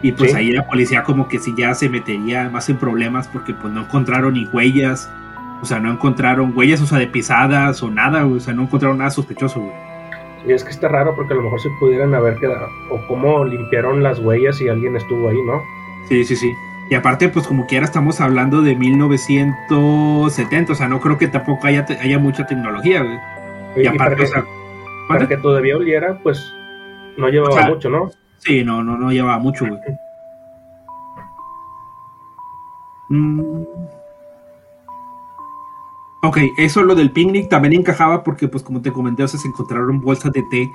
Y 0.00 0.12
pues 0.12 0.32
ahí 0.34 0.52
la 0.52 0.64
policía 0.64 1.02
como 1.02 1.26
que 1.26 1.40
sí 1.40 1.52
ya 1.56 1.74
se 1.74 1.88
metería 1.88 2.48
más 2.50 2.68
en 2.68 2.76
problemas 2.76 3.26
porque 3.26 3.52
pues 3.52 3.72
no 3.72 3.80
encontraron 3.80 4.34
ni 4.34 4.44
huellas, 4.46 5.10
o 5.60 5.66
sea, 5.66 5.80
no 5.80 5.90
encontraron 5.90 6.56
huellas, 6.56 6.80
o 6.80 6.86
sea, 6.86 6.98
de 6.98 7.08
pisadas 7.08 7.82
o 7.82 7.90
nada, 7.90 8.24
o 8.24 8.38
sea, 8.38 8.54
no 8.54 8.62
encontraron 8.62 8.98
nada 8.98 9.10
sospechoso, 9.10 9.60
güey. 9.60 9.87
Sí, 10.48 10.54
es 10.54 10.64
que 10.64 10.70
está 10.70 10.88
raro 10.88 11.14
porque 11.14 11.34
a 11.34 11.36
lo 11.36 11.42
mejor 11.42 11.60
se 11.60 11.68
pudieran 11.78 12.14
haber 12.14 12.38
quedado, 12.38 12.70
o 12.88 13.06
cómo 13.06 13.44
limpiaron 13.44 14.02
las 14.02 14.18
huellas 14.18 14.58
y 14.62 14.68
alguien 14.70 14.96
estuvo 14.96 15.28
ahí, 15.28 15.36
¿no? 15.42 15.62
Sí, 16.08 16.24
sí, 16.24 16.36
sí. 16.36 16.54
Y 16.88 16.94
aparte, 16.94 17.28
pues 17.28 17.46
como 17.46 17.66
quiera 17.66 17.84
estamos 17.84 18.22
hablando 18.22 18.62
de 18.62 18.74
1970, 18.74 20.72
o 20.72 20.74
sea, 20.74 20.88
no 20.88 21.00
creo 21.02 21.18
que 21.18 21.28
tampoco 21.28 21.66
haya, 21.66 21.84
haya 22.00 22.18
mucha 22.18 22.46
tecnología, 22.46 23.02
güey. 23.02 23.18
Y, 23.84 23.86
aparte, 23.88 24.22
o 24.22 24.26
sea, 24.26 24.42
para 25.06 25.28
que 25.28 25.36
todavía 25.36 25.76
oliera, 25.76 26.18
pues 26.22 26.50
no 27.18 27.28
llevaba 27.28 27.68
mucho, 27.68 27.90
¿no? 27.90 28.10
Sí, 28.38 28.64
no, 28.64 28.82
no, 28.82 28.96
no 28.96 29.12
llevaba 29.12 29.38
mucho, 29.38 29.66
güey. 29.66 29.78
mm. 33.10 33.64
Ok, 36.20 36.38
eso 36.56 36.82
lo 36.82 36.94
del 36.94 37.12
picnic 37.12 37.48
también 37.48 37.74
encajaba 37.74 38.24
porque, 38.24 38.48
pues 38.48 38.64
como 38.64 38.82
te 38.82 38.92
comenté, 38.92 39.22
o 39.22 39.28
sea, 39.28 39.38
se 39.38 39.48
encontraron 39.48 40.00
bolsas 40.00 40.32
de 40.32 40.42
té 40.50 40.68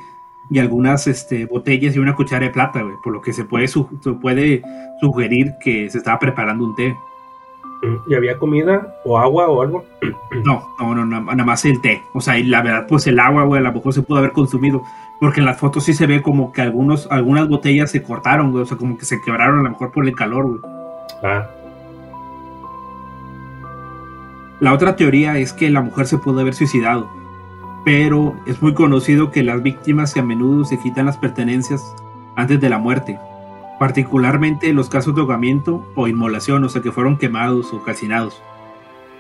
y 0.49 0.59
algunas 0.59 1.07
este, 1.07 1.45
botellas 1.45 1.95
y 1.95 2.00
una 2.00 2.15
cuchara 2.15 2.45
de 2.45 2.51
plata, 2.51 2.81
güey, 2.81 2.95
por 3.03 3.13
lo 3.13 3.21
que 3.21 3.33
se 3.33 3.43
puede, 3.43 3.67
se 3.67 3.81
puede 4.21 4.62
sugerir 5.01 5.53
que 5.62 5.89
se 5.89 5.97
estaba 5.97 6.19
preparando 6.19 6.65
un 6.65 6.75
té. 6.75 6.95
Mm, 7.81 8.12
¿Y 8.12 8.15
había 8.15 8.38
comida 8.38 8.95
o 9.03 9.17
agua 9.17 9.47
o 9.47 9.62
algo? 9.62 9.85
No, 10.45 10.67
no, 10.79 11.05
no, 11.05 11.05
nada 11.05 11.43
más 11.43 11.63
el 11.63 11.79
té. 11.79 12.01
O 12.13 12.19
sea, 12.19 12.38
y 12.38 12.43
la 12.43 12.62
verdad, 12.62 12.85
pues 12.88 13.07
el 13.07 13.19
agua, 13.19 13.43
güey, 13.43 13.59
a 13.59 13.63
lo 13.63 13.71
mejor 13.71 13.93
se 13.93 14.01
pudo 14.01 14.17
haber 14.17 14.31
consumido. 14.31 14.81
Porque 15.19 15.39
en 15.39 15.45
las 15.45 15.57
fotos 15.57 15.85
sí 15.85 15.93
se 15.93 16.07
ve 16.07 16.21
como 16.21 16.51
que 16.51 16.62
algunos, 16.62 17.07
algunas 17.12 17.47
botellas 17.47 17.91
se 17.91 18.03
cortaron, 18.03 18.51
güey. 18.51 18.63
O 18.63 18.65
sea, 18.65 18.77
como 18.77 18.97
que 18.97 19.05
se 19.05 19.21
quebraron 19.21 19.59
a 19.59 19.63
lo 19.63 19.69
mejor 19.69 19.91
por 19.91 20.05
el 20.05 20.15
calor, 20.15 20.47
güey. 20.47 20.59
Ah. 21.23 21.47
La 24.63 24.72
otra 24.72 24.96
teoría 24.96 25.38
es 25.39 25.51
que 25.51 25.70
la 25.70 25.82
mujer 25.82 26.08
se 26.08 26.17
pudo 26.17 26.39
haber 26.39 26.53
suicidado, 26.53 27.10
pero 27.84 28.34
es 28.46 28.62
muy 28.62 28.74
conocido 28.74 29.29
que 29.29 29.43
las 29.43 29.62
víctimas 29.62 30.13
que 30.13 30.22
a 30.22 30.24
menudo 30.24 30.63
se 30.63 30.79
quitan 30.79 31.05
las 31.05 31.17
pertenencias 31.17 31.84
antes 32.38 32.62
de 32.62 32.70
la 32.70 32.77
muerte, 32.77 33.20
particularmente 33.77 34.72
los 34.72 34.88
casos 34.88 35.15
de 35.15 35.20
ahogamiento 35.20 35.86
o 35.96 36.08
inmolación, 36.08 36.63
o 36.63 36.70
sea 36.70 36.82
que 36.82 36.93
fueron 36.93 37.17
quemados 37.17 37.74
o 37.74 37.84
calcinados. 37.84 38.41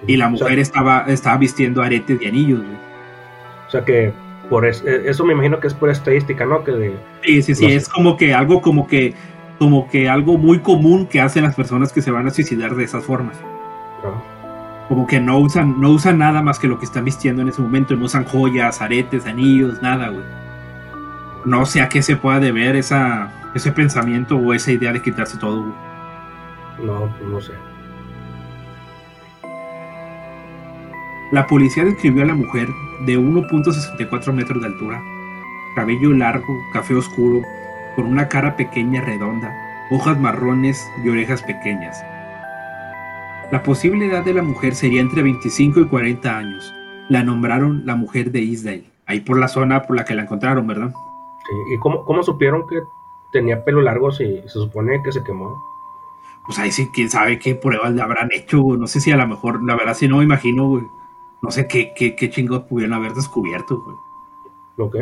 Y 0.07 0.15
la 0.15 0.29
mujer 0.29 0.59
estaba, 0.59 1.03
estaba 1.09 1.35
vistiendo 1.35 1.81
aretes 1.81 2.21
y 2.21 2.25
anillos. 2.25 2.61
O 3.67 3.69
sea 3.69 3.83
que 3.83 4.13
por 4.49 4.65
eso, 4.65 4.87
eh, 4.87 5.09
eso 5.09 5.25
me 5.25 5.33
imagino 5.33 5.59
que 5.59 5.67
es 5.67 5.73
por 5.73 5.89
estadística, 5.89 6.45
¿no? 6.45 6.63
Que 6.63 6.95
sí, 7.21 7.41
sí, 7.41 7.53
sí, 7.53 7.65
es 7.65 7.89
como 7.89 8.15
que 8.15 8.33
algo 8.33 8.61
como 8.61 8.87
que 8.87 9.13
como 9.59 9.89
que 9.89 10.07
algo 10.07 10.37
muy 10.37 10.59
común 10.59 11.05
que 11.05 11.19
hacen 11.19 11.43
las 11.43 11.55
personas 11.55 11.91
que 11.91 12.01
se 12.01 12.11
van 12.11 12.27
a 12.27 12.29
suicidar 12.29 12.75
de 12.77 12.85
esas 12.85 13.03
formas 13.03 13.35
como 14.87 15.07
que 15.07 15.19
no 15.19 15.37
usan, 15.39 15.79
no 15.79 15.89
usan 15.89 16.17
nada 16.17 16.41
más 16.41 16.59
que 16.59 16.67
lo 16.67 16.77
que 16.77 16.85
están 16.85 17.05
vistiendo 17.05 17.41
en 17.41 17.49
ese 17.49 17.61
momento, 17.61 17.95
no 17.95 18.05
usan 18.05 18.25
joyas, 18.25 18.81
aretes, 18.81 19.25
anillos, 19.25 19.81
nada, 19.81 20.09
güey. 20.09 20.25
No 21.45 21.65
sé 21.65 21.81
a 21.81 21.89
qué 21.89 22.01
se 22.01 22.15
pueda 22.15 22.39
deber 22.39 22.75
esa, 22.75 23.31
ese 23.53 23.71
pensamiento 23.71 24.37
o 24.37 24.53
esa 24.53 24.71
idea 24.71 24.91
de 24.91 25.01
quitarse 25.01 25.37
todo, 25.37 25.61
güey. 25.61 25.73
No, 26.85 27.13
pues 27.17 27.29
no 27.29 27.41
sé. 27.41 27.53
La 31.31 31.47
policía 31.47 31.83
describió 31.83 32.23
a 32.23 32.27
la 32.27 32.35
mujer 32.35 32.67
de 33.05 33.17
1.64 33.17 34.33
metros 34.33 34.61
de 34.61 34.67
altura, 34.67 35.01
cabello 35.75 36.13
largo, 36.13 36.45
café 36.71 36.93
oscuro, 36.93 37.41
con 37.95 38.05
una 38.05 38.27
cara 38.27 38.55
pequeña 38.55 39.01
redonda, 39.01 39.51
hojas 39.89 40.19
marrones 40.19 40.85
y 41.03 41.09
orejas 41.09 41.41
pequeñas 41.41 42.03
La 43.51 43.61
posible 43.61 44.07
edad 44.07 44.23
de 44.23 44.33
la 44.33 44.43
mujer 44.43 44.75
sería 44.75 45.01
entre 45.01 45.21
25 45.21 45.81
y 45.81 45.85
40 45.87 46.37
años. 46.37 46.73
La 47.09 47.23
nombraron 47.23 47.85
la 47.85 47.95
mujer 47.95 48.31
de 48.31 48.41
Isdale, 48.41 48.89
ahí 49.05 49.19
por 49.19 49.37
la 49.37 49.47
zona 49.47 49.83
por 49.83 49.95
la 49.95 50.05
que 50.05 50.15
la 50.15 50.23
encontraron, 50.23 50.65
¿verdad? 50.65 50.89
Sí, 50.89 51.73
¿y 51.75 51.79
cómo, 51.79 52.05
cómo 52.05 52.23
supieron 52.23 52.67
que 52.67 52.81
tenía 53.31 53.63
pelo 53.63 53.81
largo 53.81 54.11
si 54.11 54.41
se 54.41 54.49
supone 54.49 55.01
que 55.03 55.11
se 55.11 55.23
quemó? 55.23 55.61
Pues 56.45 56.59
ahí 56.59 56.71
sí, 56.71 56.89
quién 56.93 57.09
sabe 57.09 57.39
qué 57.39 57.55
pruebas 57.55 57.93
le 57.93 58.01
habrán 58.01 58.29
hecho, 58.31 58.61
güey. 58.61 58.79
No 58.79 58.87
sé 58.87 58.99
si 58.99 59.11
a 59.11 59.17
lo 59.17 59.27
mejor, 59.27 59.63
la 59.63 59.75
verdad, 59.75 59.93
sí 59.93 60.07
no 60.07 60.17
me 60.17 60.23
imagino, 60.23 60.67
güey. 60.67 60.83
No 61.41 61.51
sé 61.51 61.67
qué, 61.67 61.93
qué, 61.95 62.15
qué 62.15 62.29
chingos 62.29 62.63
pudieron 62.63 62.95
haber 62.95 63.13
descubierto, 63.13 63.81
güey. 63.81 63.97
Ok. 64.77 64.95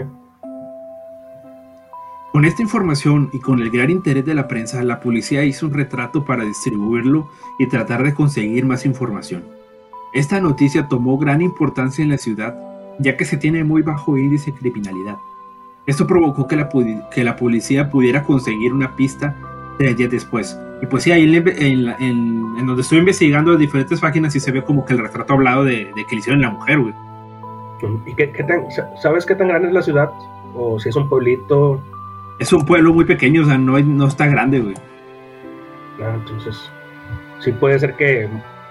Con 2.32 2.46
esta 2.46 2.62
información 2.62 3.30
y 3.34 3.40
con 3.40 3.62
el 3.62 3.70
gran 3.70 3.90
interés 3.90 4.26
de 4.26 4.34
la 4.34 4.48
prensa, 4.48 4.82
la 4.84 5.02
policía 5.02 5.44
hizo 5.44 5.66
un 5.66 5.74
retrato 5.74 6.24
para 6.24 6.46
distribuirlo 6.46 7.28
y 7.60 7.68
tratar 7.68 8.04
de 8.04 8.14
conseguir 8.14 8.66
más 8.66 8.86
información. 8.86 9.44
Esta 10.14 10.40
noticia 10.40 10.88
tomó 10.88 11.18
gran 11.18 11.42
importancia 11.42 12.04
en 12.04 12.10
la 12.10 12.18
ciudad, 12.18 12.58
ya 13.00 13.18
que 13.18 13.26
se 13.26 13.36
tiene 13.36 13.66
muy 13.66 13.82
bajo 13.82 14.18
índice 14.18 14.52
de 14.52 14.58
criminalidad. 14.58 15.18
Esto 15.86 16.08
provocó 16.08 16.48
que 16.48 16.56
la, 16.56 16.70
que 17.14 17.24
la 17.26 17.36
policía 17.36 17.90
pudiera 17.90 18.24
conseguir 18.24 18.72
una 18.72 18.96
pista 18.96 19.36
tres 19.78 19.98
días 19.98 20.12
después. 20.12 20.58
Y 20.82 20.86
pues 20.86 21.04
sí, 21.04 21.12
ahí 21.12 21.24
en, 21.24 22.66
donde 22.66 22.82
estoy 22.82 23.00
investigando 23.00 23.58
diferentes 23.58 24.00
páginas 24.00 24.34
y 24.38 24.40
se 24.40 24.52
ve 24.52 24.64
como 24.64 24.86
que 24.86 24.94
el 24.94 25.00
retrato 25.00 25.34
hablado 25.34 25.66
de, 25.66 25.92
de 25.96 26.06
que 26.08 26.16
le 26.16 26.20
hicieron 26.20 26.42
la 26.42 26.52
mujer, 26.52 26.80
güey. 26.80 26.94
¿Y 28.06 28.14
qué, 28.16 28.32
sabes 29.02 29.26
qué 29.26 29.36
tan 29.36 29.50
grande 29.50 29.68
es 29.68 29.74
la 29.74 29.82
ciudad? 29.82 30.10
¿O 30.56 30.80
si 30.80 30.88
es 30.90 30.96
un 30.96 31.10
pueblito? 31.10 31.82
Es 32.42 32.52
un 32.52 32.66
pueblo 32.66 32.92
muy 32.92 33.06
pequeño, 33.06 33.44
o 33.44 33.46
sea, 33.46 33.56
no, 33.60 33.78
no 33.80 34.08
está 34.08 34.26
grande, 34.26 34.62
güey. 34.62 34.74
Ah, 36.02 36.16
entonces, 36.16 36.72
sí 37.40 37.52
puede 37.52 37.78
ser 37.78 37.94
que 37.94 38.28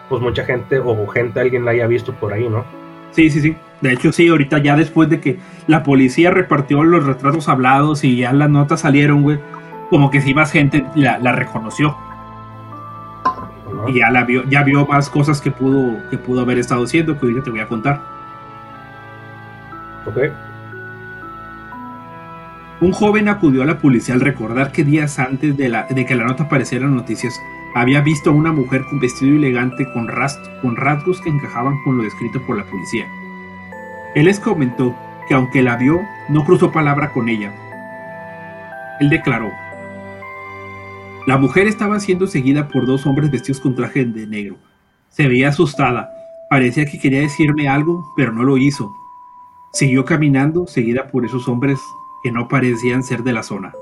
pues 0.09 0.21
mucha 0.21 0.45
gente 0.45 0.81
o 0.81 1.07
gente 1.07 1.39
alguien 1.39 1.65
la 1.65 1.71
haya 1.71 1.87
visto 1.87 2.13
por 2.13 2.33
ahí, 2.33 2.49
¿no? 2.49 2.65
Sí, 3.13 3.31
sí, 3.31 3.41
sí. 3.41 3.57
De 3.81 3.93
hecho, 3.93 4.11
sí, 4.11 4.27
ahorita 4.27 4.59
ya 4.59 4.75
después 4.75 5.09
de 5.09 5.21
que 5.21 5.39
la 5.69 5.85
policía 5.85 6.33
repartió 6.33 6.83
los 6.83 7.07
retratos 7.07 7.49
hablados 7.49 8.03
y 8.03 8.17
ya 8.17 8.33
las 8.33 8.51
notas 8.51 8.81
salieron, 8.81 9.23
güey, 9.23 9.39
como 9.89 10.11
que 10.11 10.21
sí 10.21 10.35
más 10.35 10.51
gente 10.51 10.85
la, 10.97 11.19
reconoció. 11.31 11.97
Y 13.87 14.01
ya 14.01 14.11
la 14.11 14.25
vio, 14.25 14.43
ya 14.49 14.65
vio 14.65 14.85
más 14.85 15.09
cosas 15.09 15.41
que 15.41 15.53
pudo, 15.53 15.97
que 16.11 16.19
pudo 16.19 16.41
haber 16.41 16.59
estado 16.59 16.83
haciendo, 16.83 17.17
que 17.17 17.25
ahorita 17.25 17.45
te 17.45 17.51
voy 17.51 17.61
a 17.61 17.69
contar. 17.69 18.01
Ok. 20.07 20.50
Un 22.81 22.93
joven 22.93 23.29
acudió 23.29 23.63
a 23.63 23.67
la 23.67 23.79
policía 23.79 24.15
al 24.15 24.23
recordar 24.23 24.73
que 24.73 24.85
días 24.85 25.19
antes 25.19 25.55
de, 25.55 25.69
la, 25.69 25.85
de 25.85 26.07
que 26.07 26.15
la 26.15 26.25
nota 26.25 26.45
apareciera 26.45 26.87
en 26.87 26.97
noticias, 26.97 27.39
había 27.75 28.01
visto 28.01 28.31
a 28.31 28.33
una 28.33 28.53
mujer 28.53 28.87
con 28.87 29.01
vestido 29.01 29.37
elegante 29.37 29.85
con, 29.93 30.09
con 30.63 30.77
rasgos 30.77 31.21
que 31.21 31.29
encajaban 31.29 31.75
con 31.85 31.99
lo 31.99 32.05
descrito 32.05 32.41
por 32.47 32.57
la 32.57 32.65
policía. 32.65 33.07
Él 34.15 34.25
les 34.25 34.41
comentó 34.41 34.97
que 35.29 35.35
aunque 35.35 35.63
la 35.63 35.77
vio, 35.77 36.01
no 36.31 36.43
cruzó 36.45 36.73
palabra 36.73 37.13
con 37.13 37.29
ella. 37.29 37.53
Él 38.99 39.11
declaró, 39.11 39.51
la 41.27 41.37
mujer 41.37 41.67
estaba 41.67 42.01
siendo 42.01 42.27
seguida 42.27 42.69
por 42.69 42.87
dos 42.87 43.05
hombres 43.05 43.31
vestidos 43.31 43.61
con 43.61 43.75
traje 43.75 44.07
de 44.07 44.27
negro. 44.27 44.57
Se 45.11 45.29
veía 45.29 45.51
asustada, 45.51 46.11
parecía 46.49 46.87
que 46.87 46.99
quería 46.99 47.21
decirme 47.21 47.69
algo, 47.69 48.11
pero 48.17 48.33
no 48.33 48.43
lo 48.43 48.57
hizo. 48.57 48.91
Siguió 49.75 50.07
caminando, 50.07 50.67
seguida 50.67 51.09
por 51.09 51.27
esos 51.27 51.47
hombres 51.47 51.79
que 52.23 52.33
no 52.33 52.49
parecían 52.49 53.03
ser 53.03 53.23
de 53.23 53.33
la 53.33 53.43
zona. 53.43 53.73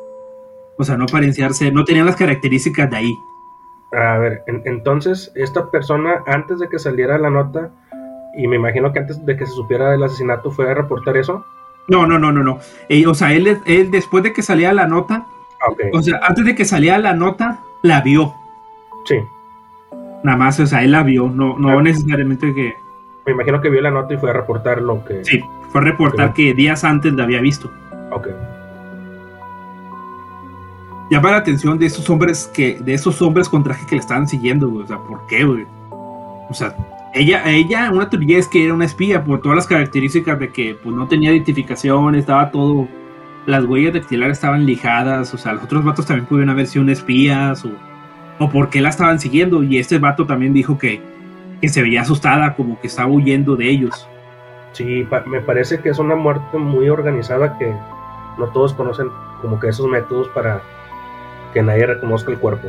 O 0.79 0.85
sea, 0.85 0.97
no 0.97 1.07
parecían 1.07 1.55
ser, 1.55 1.73
no 1.73 1.85
tenían 1.85 2.07
las 2.07 2.17
características 2.17 2.91
de 2.91 2.97
ahí. 2.97 3.19
A 3.93 4.19
ver, 4.19 4.43
entonces, 4.47 5.33
esta 5.35 5.71
persona, 5.71 6.23
antes 6.27 6.59
de 6.59 6.69
que 6.69 6.79
saliera 6.79 7.19
la 7.19 7.31
nota, 7.31 7.71
y 8.37 8.47
me 8.47 8.57
imagino 8.57 8.93
que 8.93 9.01
antes 9.01 9.25
de 9.25 9.37
que 9.37 9.47
se 9.47 9.53
supiera 9.53 9.91
del 9.91 10.03
asesinato, 10.03 10.51
fue 10.51 10.71
a 10.71 10.75
reportar 10.75 11.17
eso. 11.17 11.45
No, 11.89 12.07
no, 12.07 12.19
no, 12.19 12.31
no, 12.31 12.43
no. 12.43 12.59
Eh, 12.89 13.07
o 13.07 13.15
sea, 13.15 13.33
él, 13.33 13.61
él 13.65 13.91
después 13.91 14.23
de 14.23 14.33
que 14.33 14.43
salía 14.43 14.73
la 14.73 14.87
nota, 14.87 15.27
ah, 15.61 15.73
o 15.93 16.03
sea, 16.03 16.21
antes 16.23 16.45
de 16.45 16.55
que 16.55 16.65
salía 16.65 16.99
la 16.99 17.15
nota, 17.15 17.61
la 17.83 18.03
vio. 18.03 18.35
Sí. 19.07 19.17
Nada 20.23 20.37
más, 20.37 20.61
o 20.61 20.67
sea, 20.67 20.83
él 20.85 20.93
la 20.93 21.03
vio, 21.03 21.29
no, 21.29 21.59
no 21.59 21.81
necesariamente 21.81 22.55
que. 22.55 22.77
Me 23.27 23.33
imagino 23.33 23.61
que 23.61 23.71
vio 23.71 23.81
la 23.81 23.91
nota 23.91 24.15
y 24.15 24.19
fue 24.19 24.31
a 24.31 24.35
reportar 24.35 24.83
lo 24.83 25.05
que. 25.05 25.25
Sí, 25.25 25.43
fue 25.71 25.81
a 25.81 25.85
reportar 25.85 26.35
que 26.35 26.55
días 26.55 26.85
antes 26.85 27.13
la 27.15 27.25
había 27.25 27.41
visto. 27.41 27.71
Ok. 28.11 28.29
Llama 31.11 31.31
la 31.31 31.37
atención 31.39 31.79
de 31.79 31.87
esos 31.87 32.09
hombres 32.11 32.51
que, 32.53 32.79
de 32.81 32.95
esos 32.95 33.23
hombres 33.23 33.49
con 33.49 33.65
traje 33.65 33.87
que 33.87 33.95
le 33.95 34.01
estaban 34.01 34.29
siguiendo, 34.29 34.69
güey. 34.69 34.85
O 34.85 34.87
sea, 34.87 34.99
¿por 34.99 35.27
qué, 35.27 35.45
güey? 35.45 35.67
O 36.51 36.55
sea, 36.55 36.75
ella, 37.15 37.43
ella, 37.47 37.91
una 37.91 38.11
teoría 38.11 38.39
es 38.39 38.47
que 38.47 38.65
era 38.65 38.75
una 38.75 38.85
espía 38.85 39.25
por 39.25 39.41
todas 39.41 39.57
las 39.57 39.67
características 39.67 40.39
de 40.39 40.51
que 40.51 40.77
pues 40.83 40.95
no 40.95 41.09
tenía 41.09 41.33
identificación, 41.33 42.15
estaba 42.15 42.51
todo, 42.51 42.87
las 43.47 43.65
huellas 43.65 43.95
dactilares 43.95 44.37
estaban 44.37 44.67
lijadas, 44.67 45.33
o 45.33 45.39
sea, 45.39 45.55
los 45.55 45.65
otros 45.65 45.85
vatos 45.85 46.07
también 46.07 46.27
pudieron 46.27 46.51
haber 46.51 46.67
sido 46.67 46.89
espías 46.91 47.65
o, 47.65 47.71
o 48.39 48.51
por 48.51 48.69
qué 48.69 48.81
la 48.83 48.91
estaban 48.91 49.19
siguiendo 49.19 49.63
y 49.63 49.79
este 49.79 49.99
vato 49.99 50.27
también 50.27 50.53
dijo 50.53 50.77
que, 50.77 51.01
que 51.61 51.69
se 51.69 51.83
veía 51.83 52.03
asustada, 52.03 52.55
como 52.55 52.79
que 52.81 52.89
estaba 52.89 53.09
huyendo 53.09 53.57
de 53.57 53.71
ellos. 53.71 54.09
Sí, 54.73 55.07
me 55.27 55.41
parece 55.41 55.81
que 55.81 55.89
es 55.89 55.99
una 55.99 56.15
muerte 56.15 56.59
muy 56.59 56.89
organizada 56.89 57.59
que 57.59 57.73
no 58.39 58.47
todos 58.49 58.75
conocen 58.75 59.09
como 59.43 59.59
que 59.61 59.69
esos 59.69 59.89
métodos 59.89 60.29
para 60.29 60.63
que 61.53 61.63
nadie 61.63 61.87
reconozca 61.87 62.31
el 62.31 62.39
cuerpo. 62.39 62.69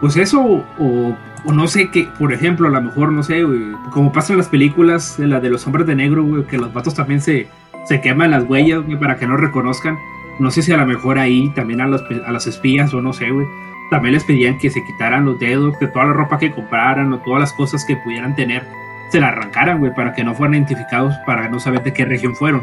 Pues 0.00 0.16
eso, 0.16 0.64
o, 0.78 1.16
no 1.52 1.66
sé 1.68 1.90
qué, 1.90 2.08
por 2.18 2.32
ejemplo, 2.32 2.68
a 2.68 2.70
lo 2.70 2.80
mejor, 2.80 3.12
no 3.12 3.22
sé, 3.22 3.44
como 3.92 4.12
pasa 4.12 4.32
en 4.32 4.38
las 4.38 4.48
películas, 4.48 5.18
la 5.18 5.40
de 5.40 5.50
los 5.50 5.66
hombres 5.66 5.86
de 5.86 5.94
negro, 5.94 6.24
güey, 6.24 6.44
que 6.44 6.56
los 6.58 6.72
vatos 6.72 6.94
también 6.94 7.20
se, 7.20 7.48
se 7.84 8.00
queman 8.00 8.30
las 8.30 8.44
huellas, 8.44 8.82
güey, 8.84 8.98
para 8.98 9.16
que 9.16 9.26
no 9.26 9.36
reconozcan. 9.36 9.98
No 10.38 10.50
sé 10.50 10.62
si 10.62 10.72
a 10.72 10.78
lo 10.78 10.86
mejor 10.86 11.18
ahí 11.18 11.50
también 11.50 11.82
a, 11.82 11.86
los, 11.86 12.02
a 12.26 12.32
las 12.32 12.46
espías, 12.46 12.94
o 12.94 13.02
no 13.02 13.12
sé, 13.12 13.30
güey, 13.30 13.46
también 13.90 14.14
les 14.14 14.24
pedían 14.24 14.58
que 14.58 14.70
se 14.70 14.82
quitaran 14.84 15.26
los 15.26 15.38
dedos, 15.38 15.76
que 15.78 15.86
toda 15.88 16.06
la 16.06 16.12
ropa 16.14 16.38
que 16.38 16.50
compraran, 16.50 17.12
o 17.12 17.18
todas 17.18 17.40
las 17.40 17.52
cosas 17.52 17.84
que 17.84 17.96
pudieran 17.96 18.34
tener, 18.36 18.64
se 19.10 19.20
la 19.20 19.28
arrancaran, 19.28 19.80
güey, 19.80 19.92
para 19.94 20.14
que 20.14 20.24
no 20.24 20.34
fueran 20.34 20.54
identificados, 20.54 21.14
para 21.26 21.48
no 21.48 21.60
saber 21.60 21.82
de 21.82 21.92
qué 21.92 22.06
región 22.06 22.34
fueron. 22.34 22.62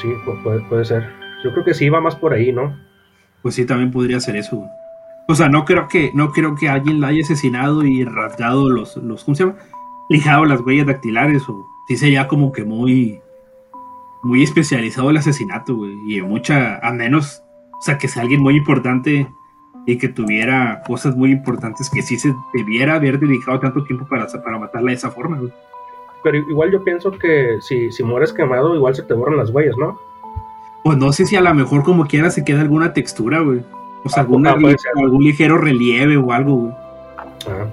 Sí, 0.00 0.08
puede, 0.42 0.60
puede 0.60 0.84
ser. 0.84 1.08
Yo 1.44 1.52
creo 1.52 1.64
que 1.64 1.74
sí 1.74 1.88
va 1.88 2.00
más 2.00 2.16
por 2.16 2.32
ahí, 2.32 2.52
¿no? 2.52 2.76
Pues 3.42 3.54
sí, 3.54 3.64
también 3.64 3.90
podría 3.90 4.20
ser 4.20 4.36
eso, 4.36 4.56
güey. 4.56 4.68
O 5.30 5.34
sea, 5.34 5.48
no 5.48 5.64
creo 5.64 5.88
que, 5.88 6.10
no 6.14 6.32
creo 6.32 6.54
que 6.54 6.68
alguien 6.68 7.00
la 7.00 7.08
haya 7.08 7.22
asesinado 7.22 7.84
y 7.84 8.02
rasgado 8.02 8.70
los, 8.70 8.96
los, 8.96 9.24
¿cómo 9.24 9.34
se 9.34 9.44
llama? 9.44 9.58
Lijado 10.08 10.46
las 10.46 10.60
huellas 10.62 10.86
dactilares, 10.86 11.46
o 11.48 11.66
sí 11.86 11.98
sería 11.98 12.26
como 12.28 12.50
que 12.50 12.64
muy, 12.64 13.20
muy 14.22 14.42
especializado 14.42 15.10
el 15.10 15.18
asesinato, 15.18 15.76
güey. 15.76 15.92
Y 16.08 16.22
mucha, 16.22 16.78
a 16.78 16.92
menos, 16.92 17.42
o 17.78 17.82
sea, 17.82 17.98
que 17.98 18.08
sea 18.08 18.22
alguien 18.22 18.40
muy 18.40 18.56
importante 18.56 19.28
y 19.86 19.98
que 19.98 20.08
tuviera 20.08 20.82
cosas 20.86 21.14
muy 21.14 21.30
importantes 21.30 21.90
que 21.90 22.02
sí 22.02 22.18
se 22.18 22.34
debiera 22.54 22.94
haber 22.94 23.18
dedicado 23.18 23.60
tanto 23.60 23.84
tiempo 23.84 24.06
para, 24.06 24.26
para 24.26 24.58
matarla 24.58 24.90
de 24.92 24.96
esa 24.96 25.10
forma, 25.10 25.40
Pero 26.22 26.38
igual 26.38 26.72
yo 26.72 26.82
pienso 26.82 27.12
que 27.12 27.58
si, 27.60 27.92
si 27.92 28.02
mueres 28.02 28.32
quemado, 28.32 28.74
igual 28.74 28.94
se 28.94 29.02
te 29.02 29.14
borran 29.14 29.36
las 29.36 29.50
huellas, 29.50 29.76
¿no? 29.76 29.98
Pues 30.84 30.98
no 30.98 31.12
sé 31.12 31.26
si 31.26 31.36
a 31.36 31.40
lo 31.40 31.54
mejor 31.54 31.82
como 31.82 32.06
quiera 32.06 32.30
se 32.30 32.44
queda 32.44 32.60
alguna 32.60 32.92
textura, 32.92 33.40
güey. 33.40 33.62
O 34.04 34.08
sea, 34.08 34.22
ah, 34.22 34.54
algún 34.96 35.24
ligero 35.24 35.58
relieve 35.58 36.16
o 36.16 36.32
algo, 36.32 36.54
güey. 36.54 36.72
Ah. 37.46 37.66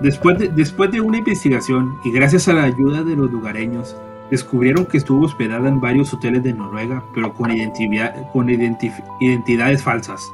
Después 0.00 0.38
de, 0.38 0.48
después 0.48 0.90
de 0.90 1.00
una 1.00 1.18
investigación 1.18 1.98
y 2.04 2.12
gracias 2.12 2.48
a 2.48 2.52
la 2.52 2.64
ayuda 2.64 3.02
de 3.02 3.16
los 3.16 3.30
lugareños, 3.30 3.96
descubrieron 4.30 4.86
que 4.86 4.98
estuvo 4.98 5.24
hospedada 5.24 5.68
en 5.68 5.80
varios 5.80 6.12
hoteles 6.12 6.42
de 6.42 6.52
Noruega, 6.52 7.02
pero 7.14 7.32
con, 7.32 7.50
identidad, 7.50 8.14
con 8.32 8.48
identidades 8.50 9.82
falsas. 9.82 10.32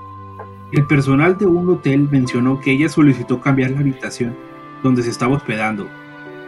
El 0.73 0.87
personal 0.87 1.37
de 1.37 1.47
un 1.47 1.69
hotel 1.69 2.09
mencionó 2.11 2.61
que 2.61 2.73
ella 2.73 2.89
solicitó 2.89 3.41
cambiar 3.41 3.73
la 3.73 3.81
habitación 3.81 4.37
donde 4.83 5.03
se 5.03 5.11
estaba 5.11 5.37
hospedando. 5.37 5.89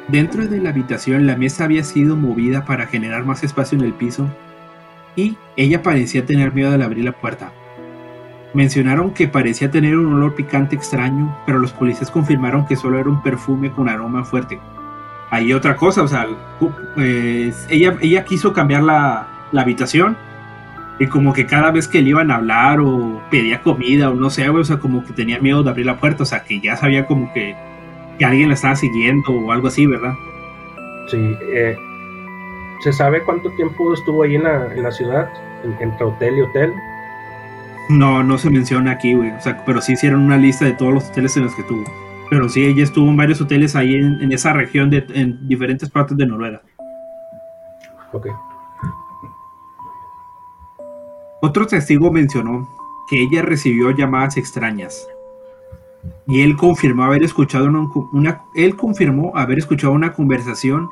Dentro 0.09 0.47
de 0.47 0.61
la 0.61 0.71
habitación 0.71 1.27
la 1.27 1.37
mesa 1.37 1.65
había 1.65 1.85
sido 1.85 2.17
movida 2.17 2.65
para 2.65 2.87
generar 2.87 3.25
más 3.25 3.45
espacio 3.45 3.79
en 3.79 3.85
el 3.85 3.93
piso 3.93 4.29
y 5.15 5.37
ella 5.57 5.83
parecía 5.83 6.27
tener 6.27 6.53
miedo 6.53 6.73
al 6.73 6.83
abrir 6.83 7.05
la 7.05 7.13
puerta. 7.13 7.53
Mencionaron 8.55 9.13
que 9.13 9.29
parecía 9.29 9.71
tener 9.71 9.97
un 9.97 10.13
olor 10.13 10.35
picante 10.35 10.77
extraño, 10.77 11.37
pero 11.47 11.59
los 11.59 11.73
policías 11.73 12.11
confirmaron 12.11 12.67
que 12.67 12.77
solo 12.77 12.99
era 12.99 13.09
un 13.09 13.23
perfume 13.23 13.71
con 13.71 13.89
aroma 13.89 14.25
fuerte 14.25 14.59
hay 15.33 15.51
otra 15.55 15.77
cosa, 15.77 16.03
o 16.03 16.09
sea, 16.09 16.27
pues, 16.95 17.67
ella, 17.71 17.97
ella 18.03 18.23
quiso 18.23 18.53
cambiar 18.53 18.83
la, 18.83 19.29
habitación 19.57 20.15
y 20.99 21.07
como 21.07 21.33
que 21.33 21.47
cada 21.47 21.71
vez 21.71 21.89
que 21.89 22.03
le 22.03 22.11
iban 22.11 22.31
a 22.31 22.37
hablar 22.37 22.81
o 22.81 23.23
pedía 23.31 23.63
comida 23.63 24.11
o 24.11 24.15
no 24.15 24.29
sé, 24.29 24.47
o 24.51 24.63
sea, 24.63 24.77
como 24.77 25.03
que 25.03 25.15
tenía 25.15 25.39
miedo 25.39 25.63
de 25.63 25.71
abrir 25.71 25.87
la 25.87 25.97
puerta, 25.97 26.25
o 26.25 26.27
sea, 26.27 26.43
que 26.43 26.61
ya 26.61 26.77
sabía 26.77 27.07
como 27.07 27.33
que, 27.33 27.57
que 28.19 28.25
alguien 28.25 28.49
la 28.49 28.55
estaba 28.55 28.77
siguiendo 28.77 29.33
o 29.33 29.53
algo 29.53 29.69
así, 29.69 29.87
¿verdad? 29.87 30.15
Sí, 31.09 31.37
eh, 31.43 31.77
¿se 32.83 32.93
sabe 32.93 33.23
cuánto 33.23 33.51
tiempo 33.53 33.93
estuvo 33.95 34.23
ahí 34.23 34.37
en 34.37 34.45
la, 34.45 34.73
en 34.75 34.83
la 34.83 34.91
ciudad, 34.91 35.31
entre 35.81 36.05
hotel 36.05 36.39
y 36.39 36.41
hotel? 36.43 36.73
No, 37.89 38.23
no 38.23 38.39
se 38.39 38.51
menciona 38.51 38.93
aquí, 38.93 39.15
güey. 39.15 39.31
O 39.31 39.41
sea, 39.41 39.65
pero 39.65 39.81
sí 39.81 39.93
hicieron 39.93 40.21
una 40.21 40.37
lista 40.37 40.65
de 40.65 40.73
todos 40.73 40.95
los 40.95 41.11
hoteles 41.11 41.37
en 41.37 41.45
los 41.45 41.55
que 41.55 41.63
estuvo. 41.63 41.85
Pero 42.31 42.49
sí, 42.49 42.65
ella 42.65 42.85
estuvo 42.85 43.11
en 43.11 43.17
varios 43.17 43.41
hoteles 43.41 43.77
ahí 43.77 43.95
en, 43.97 44.21
en 44.23 44.33
esa 44.33 44.53
región, 44.53 44.89
de, 44.89 45.05
en 45.15 45.47
diferentes 45.49 45.91
partes 45.91 46.17
de 46.17 46.27
Noruega. 46.27 46.63
Ok. 48.13 48.29
Otro 51.43 51.67
testigo 51.67 52.11
mencionó 52.13 52.69
que 53.09 53.21
ella 53.21 53.43
recibió 53.43 53.91
llamadas 53.91 54.37
extrañas. 54.37 55.07
Y 56.27 56.43
él 56.43 56.57
confirmó 56.57 57.05
haber 57.05 57.23
escuchado 57.23 57.67
una, 57.67 57.89
una- 58.13 58.43
él 58.55 58.77
confirmó 58.77 59.33
haber 59.37 59.59
escuchado 59.59 59.93
una 59.93 60.13
conversación 60.13 60.91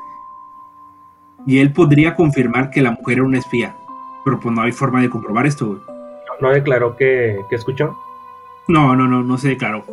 y 1.45 1.59
él 1.59 1.73
podría 1.73 2.15
confirmar 2.15 2.69
que 2.69 2.81
la 2.81 2.91
mujer 2.91 3.15
era 3.17 3.23
una 3.23 3.39
espía. 3.39 3.75
Pero 4.23 4.39
pues 4.39 4.53
no 4.55 4.61
hay 4.61 4.71
forma 4.71 5.01
de 5.01 5.09
comprobar 5.09 5.45
esto, 5.47 5.67
güey. 5.67 5.79
No, 6.41 6.49
declaró 6.49 6.95
que, 6.95 7.39
que 7.49 7.55
escuchó. 7.55 7.97
No, 8.67 8.95
no, 8.95 9.07
no, 9.07 9.21
no 9.23 9.37
se 9.37 9.49
declaró. 9.49 9.83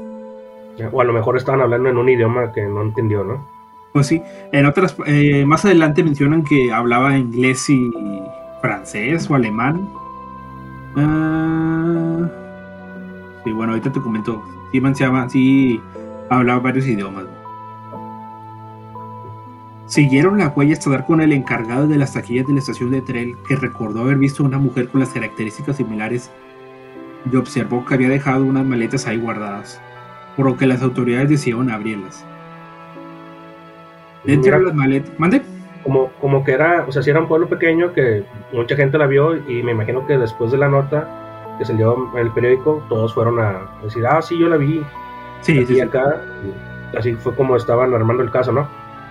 O 0.92 1.00
a 1.00 1.04
lo 1.04 1.12
mejor 1.12 1.37
estaban 1.37 1.60
hablando 1.60 1.88
en 1.88 1.96
un 1.96 2.08
idioma 2.08 2.52
que 2.52 2.62
no 2.66 2.82
entendió, 2.82 3.25
¿no? 3.25 3.44
Pues 3.92 4.06
sí, 4.06 4.22
en 4.52 4.66
otras, 4.66 4.94
eh, 5.06 5.44
más 5.46 5.64
adelante 5.64 6.04
mencionan 6.04 6.44
que 6.44 6.70
hablaba 6.72 7.16
inglés 7.18 7.68
y 7.70 7.90
francés 8.60 9.28
o 9.30 9.34
alemán. 9.34 9.88
Ah, 10.96 12.28
sí, 13.49 13.52
bueno, 13.52 13.73
ahorita 13.73 13.93
te 13.93 14.00
comento. 14.00 14.43
Sí, 14.71 14.81
mencionaba, 14.81 15.28
sí 15.28 15.81
hablaba 16.28 16.61
varios 16.61 16.87
idiomas. 16.87 17.25
Siguieron 19.87 20.38
la 20.38 20.49
huella 20.49 20.75
hasta 20.75 20.90
dar 20.90 21.07
con 21.07 21.23
el 21.23 21.33
encargado 21.33 21.88
de 21.88 21.97
las 21.97 22.12
taquillas 22.12 22.47
de 22.47 22.52
la 22.52 22.59
estación 22.59 22.90
de 22.90 23.00
tren, 23.00 23.37
que 23.47 23.57
recordó 23.57 24.02
haber 24.02 24.19
visto 24.19 24.43
a 24.43 24.47
una 24.47 24.59
mujer 24.59 24.88
con 24.88 25.00
las 25.00 25.09
características 25.11 25.76
similares 25.76 26.31
y 27.31 27.37
observó 27.37 27.85
que 27.87 27.95
había 27.95 28.11
dejado 28.11 28.45
unas 28.45 28.67
maletas 28.67 29.07
ahí 29.07 29.17
guardadas, 29.17 29.81
por 30.37 30.45
lo 30.45 30.57
que 30.59 30.67
las 30.67 30.83
autoridades 30.83 31.31
decidieron 31.31 31.71
abrirlas. 31.71 32.25
Dentro 34.25 34.50
Mira, 34.50 34.59
de 34.59 34.64
las 34.67 34.75
maletas. 34.75 35.19
¿Mande? 35.19 35.43
como, 35.83 36.11
como 36.21 36.45
que 36.45 36.52
era, 36.52 36.85
o 36.87 36.93
sea, 36.93 37.02
si 37.02 37.09
era 37.09 37.21
un 37.21 37.28
pueblo 37.28 37.49
pequeño 37.49 37.95
que 37.95 38.25
mucha 38.52 38.76
gente 38.76 38.99
la 38.99 39.07
vio 39.07 39.37
y 39.37 39.62
me 39.62 39.73
imagino 39.73 40.07
que 40.07 40.19
después 40.19 40.50
de 40.50 40.59
la 40.59 40.69
nota 40.69 41.27
que 41.58 41.64
salió 41.64 42.08
en 42.14 42.18
el 42.26 42.30
periódico, 42.32 42.82
todos 42.88 43.12
fueron 43.14 43.38
a 43.40 43.62
decir, 43.82 44.06
ah, 44.06 44.22
sí, 44.22 44.38
yo 44.38 44.48
la 44.48 44.56
vi, 44.56 44.82
Sí, 45.42 45.64
sí, 45.66 45.80
acá. 45.80 46.20
Y 46.92 46.96
así 46.96 47.14
fue 47.14 47.34
como 47.36 47.54
estaban 47.56 47.92
armando 47.94 48.22
el 48.22 48.30
caso, 48.30 48.50
¿no? 48.52 48.66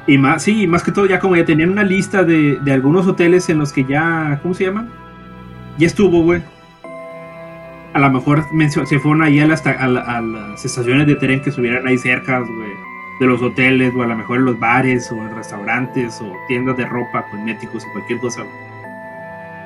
Y 0.08 0.18
más, 0.18 0.44
sí, 0.44 0.68
más 0.68 0.84
que 0.84 0.92
todo, 0.92 1.06
ya 1.06 1.20
como 1.20 1.36
ya 1.36 1.46
tenían 1.46 1.70
una 1.70 1.84
lista 1.84 2.24
de, 2.24 2.58
de 2.62 2.72
algunos 2.74 3.08
hoteles 3.08 3.50
en 3.50 3.60
los 3.60 3.72
que 3.74 3.84
ya. 3.86 4.40
¿Cómo 4.42 4.54
se 4.54 4.66
llaman? 4.66 4.90
Ya 5.78 5.88
estuvo, 5.88 6.22
güey. 6.24 6.42
A 7.94 8.00
lo 8.00 8.10
mejor 8.12 8.44
se 8.86 9.00
fueron 9.00 9.22
ahí 9.24 9.40
a 9.40 9.48
las, 9.48 9.66
a, 9.66 9.88
la- 9.88 10.02
a 10.02 10.22
las 10.22 10.64
estaciones 10.66 11.08
de 11.08 11.16
tren 11.16 11.42
que 11.42 11.50
estuvieran 11.50 11.88
ahí 11.88 11.98
cerca, 11.98 12.40
güey. 12.40 12.70
De 13.20 13.26
los 13.26 13.42
hoteles, 13.42 13.94
o 13.96 14.04
a 14.04 14.08
lo 14.08 14.16
mejor 14.16 14.38
en 14.40 14.46
los 14.46 14.60
bares, 14.60 15.12
o 15.12 15.16
en 15.16 15.36
restaurantes, 15.36 16.22
o 16.22 16.32
tiendas 16.48 16.78
de 16.78 16.86
ropa, 16.86 17.26
cosméticos, 17.32 17.84
o 17.86 17.92
cualquier 17.94 18.20
cosa, 18.20 18.42
güey. 18.44 18.56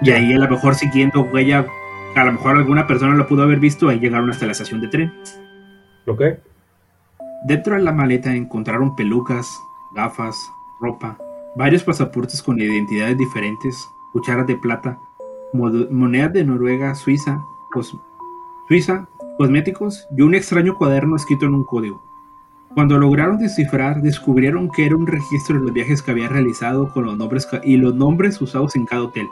Y 0.03 0.11
ahí 0.11 0.33
a 0.33 0.37
lo 0.39 0.49
mejor 0.49 0.75
siguiendo 0.75 1.21
huella, 1.23 1.65
a 2.15 2.23
lo 2.25 2.31
mejor 2.33 2.57
alguna 2.57 2.87
persona 2.87 3.15
lo 3.15 3.27
pudo 3.27 3.43
haber 3.43 3.59
visto, 3.59 3.89
ahí 3.89 3.99
llegaron 3.99 4.29
hasta 4.29 4.45
la 4.45 4.51
estación 4.51 4.81
de 4.81 4.87
tren. 4.87 5.13
¿Ok? 6.07 6.21
Dentro 7.45 7.75
de 7.75 7.81
la 7.81 7.91
maleta 7.91 8.35
encontraron 8.35 8.95
pelucas, 8.95 9.47
gafas, 9.95 10.35
ropa, 10.79 11.17
varios 11.55 11.83
pasaportes 11.83 12.41
con 12.41 12.59
identidades 12.59 13.17
diferentes, 13.17 13.89
cucharas 14.13 14.47
de 14.47 14.57
plata, 14.57 14.99
monedas 15.53 16.33
de 16.33 16.43
Noruega, 16.43 16.95
Suiza, 16.95 17.41
cos- 17.71 17.99
Suiza, 18.67 19.07
cosméticos 19.37 20.07
y 20.15 20.21
un 20.21 20.35
extraño 20.35 20.75
cuaderno 20.77 21.15
escrito 21.15 21.45
en 21.45 21.55
un 21.55 21.63
código. 21.65 22.01
Cuando 22.73 22.97
lograron 22.97 23.37
descifrar, 23.37 24.01
descubrieron 24.01 24.69
que 24.69 24.85
era 24.85 24.95
un 24.95 25.07
registro 25.07 25.57
de 25.57 25.65
los 25.65 25.73
viajes 25.73 26.01
que 26.01 26.11
había 26.11 26.29
realizado 26.29 26.91
con 26.93 27.05
los 27.05 27.17
nombres 27.17 27.47
y 27.63 27.75
los 27.77 27.95
nombres 27.95 28.39
usados 28.41 28.75
en 28.75 28.85
cada 28.85 29.03
hotel. 29.03 29.27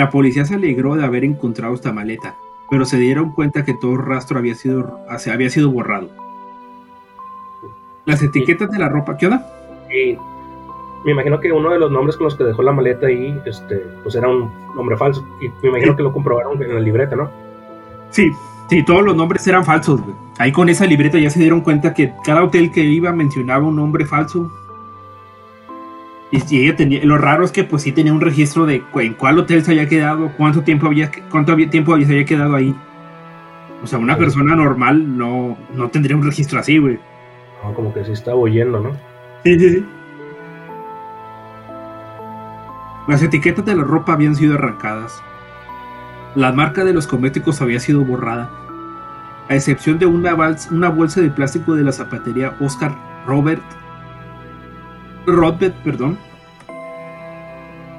La 0.00 0.08
policía 0.08 0.46
se 0.46 0.54
alegró 0.54 0.96
de 0.96 1.04
haber 1.04 1.24
encontrado 1.24 1.74
esta 1.74 1.92
maleta, 1.92 2.34
pero 2.70 2.86
se 2.86 2.96
dieron 2.96 3.32
cuenta 3.32 3.66
que 3.66 3.74
todo 3.74 3.98
rastro 3.98 4.38
había 4.38 4.54
sido, 4.54 4.98
había 5.30 5.50
sido 5.50 5.70
borrado. 5.70 6.08
Las 8.06 8.22
etiquetas 8.22 8.70
de 8.70 8.78
la 8.78 8.88
ropa, 8.88 9.18
¿qué 9.18 9.26
onda? 9.26 9.46
Y 9.90 10.16
me 11.04 11.12
imagino 11.12 11.38
que 11.38 11.52
uno 11.52 11.68
de 11.68 11.78
los 11.78 11.90
nombres 11.92 12.16
con 12.16 12.24
los 12.24 12.34
que 12.34 12.44
dejó 12.44 12.62
la 12.62 12.72
maleta 12.72 13.08
ahí, 13.08 13.38
este, 13.44 13.76
pues 14.02 14.14
era 14.14 14.26
un 14.26 14.50
nombre 14.74 14.96
falso. 14.96 15.22
Y 15.38 15.48
me 15.62 15.68
imagino 15.68 15.92
Sí. 15.92 15.96
que 15.98 16.02
lo 16.02 16.14
comprobaron 16.14 16.62
en 16.62 16.74
la 16.74 16.80
libreta, 16.80 17.14
¿no? 17.14 17.28
Sí, 18.08 18.32
sí, 18.70 18.82
todos 18.82 19.02
los 19.04 19.14
nombres 19.14 19.46
eran 19.46 19.66
falsos. 19.66 20.00
Ahí 20.38 20.50
con 20.50 20.70
esa 20.70 20.86
libreta 20.86 21.18
ya 21.18 21.28
se 21.28 21.40
dieron 21.40 21.60
cuenta 21.60 21.92
que 21.92 22.14
cada 22.24 22.42
hotel 22.42 22.72
que 22.72 22.80
iba 22.80 23.12
mencionaba 23.12 23.66
un 23.66 23.76
nombre 23.76 24.06
falso. 24.06 24.50
Y, 26.32 26.64
ella 26.64 26.76
tenía, 26.76 27.04
lo 27.04 27.18
raro 27.18 27.44
es 27.44 27.50
que 27.50 27.64
pues 27.64 27.82
sí 27.82 27.92
tenía 27.92 28.12
un 28.12 28.20
registro 28.20 28.64
de 28.64 28.82
en 28.94 29.14
cuál 29.14 29.38
hotel 29.38 29.64
se 29.64 29.72
había 29.72 29.88
quedado, 29.88 30.30
cuánto 30.36 30.62
tiempo 30.62 30.86
había, 30.86 31.10
cuánto 31.30 31.52
había, 31.52 31.68
tiempo 31.70 31.92
había, 31.92 32.06
se 32.06 32.12
había 32.12 32.24
quedado 32.24 32.54
ahí. 32.54 32.74
O 33.82 33.86
sea, 33.86 33.98
una 33.98 34.14
Sí. 34.14 34.20
persona 34.20 34.54
normal 34.54 35.16
no, 35.18 35.56
no 35.74 35.88
tendría 35.88 36.16
un 36.16 36.24
registro 36.24 36.60
así, 36.60 36.78
güey. 36.78 36.98
No, 37.64 37.74
como 37.74 37.92
que 37.92 38.04
sí 38.04 38.12
estaba 38.12 38.36
oyendo, 38.36 38.78
¿no? 38.80 38.92
Sí, 39.44 39.58
sí, 39.58 39.70
sí. 39.70 39.84
Las 43.08 43.22
etiquetas 43.22 43.64
de 43.64 43.74
la 43.74 43.82
ropa 43.82 44.12
habían 44.12 44.36
sido 44.36 44.54
arrancadas. 44.54 45.20
La 46.36 46.52
marca 46.52 46.84
de 46.84 46.92
los 46.92 47.08
cosméticos 47.08 47.60
había 47.60 47.80
sido 47.80 48.04
borrada, 48.04 48.48
a 49.48 49.54
excepción 49.56 49.98
de 49.98 50.06
una 50.06 50.88
bolsa 50.90 51.20
de 51.20 51.30
plástico 51.30 51.74
de 51.74 51.82
la 51.82 51.90
zapatería 51.90 52.54
Oscar 52.60 52.94
Robert 53.26 53.62
Rothbard, 55.32 55.72
perdón, 55.84 56.18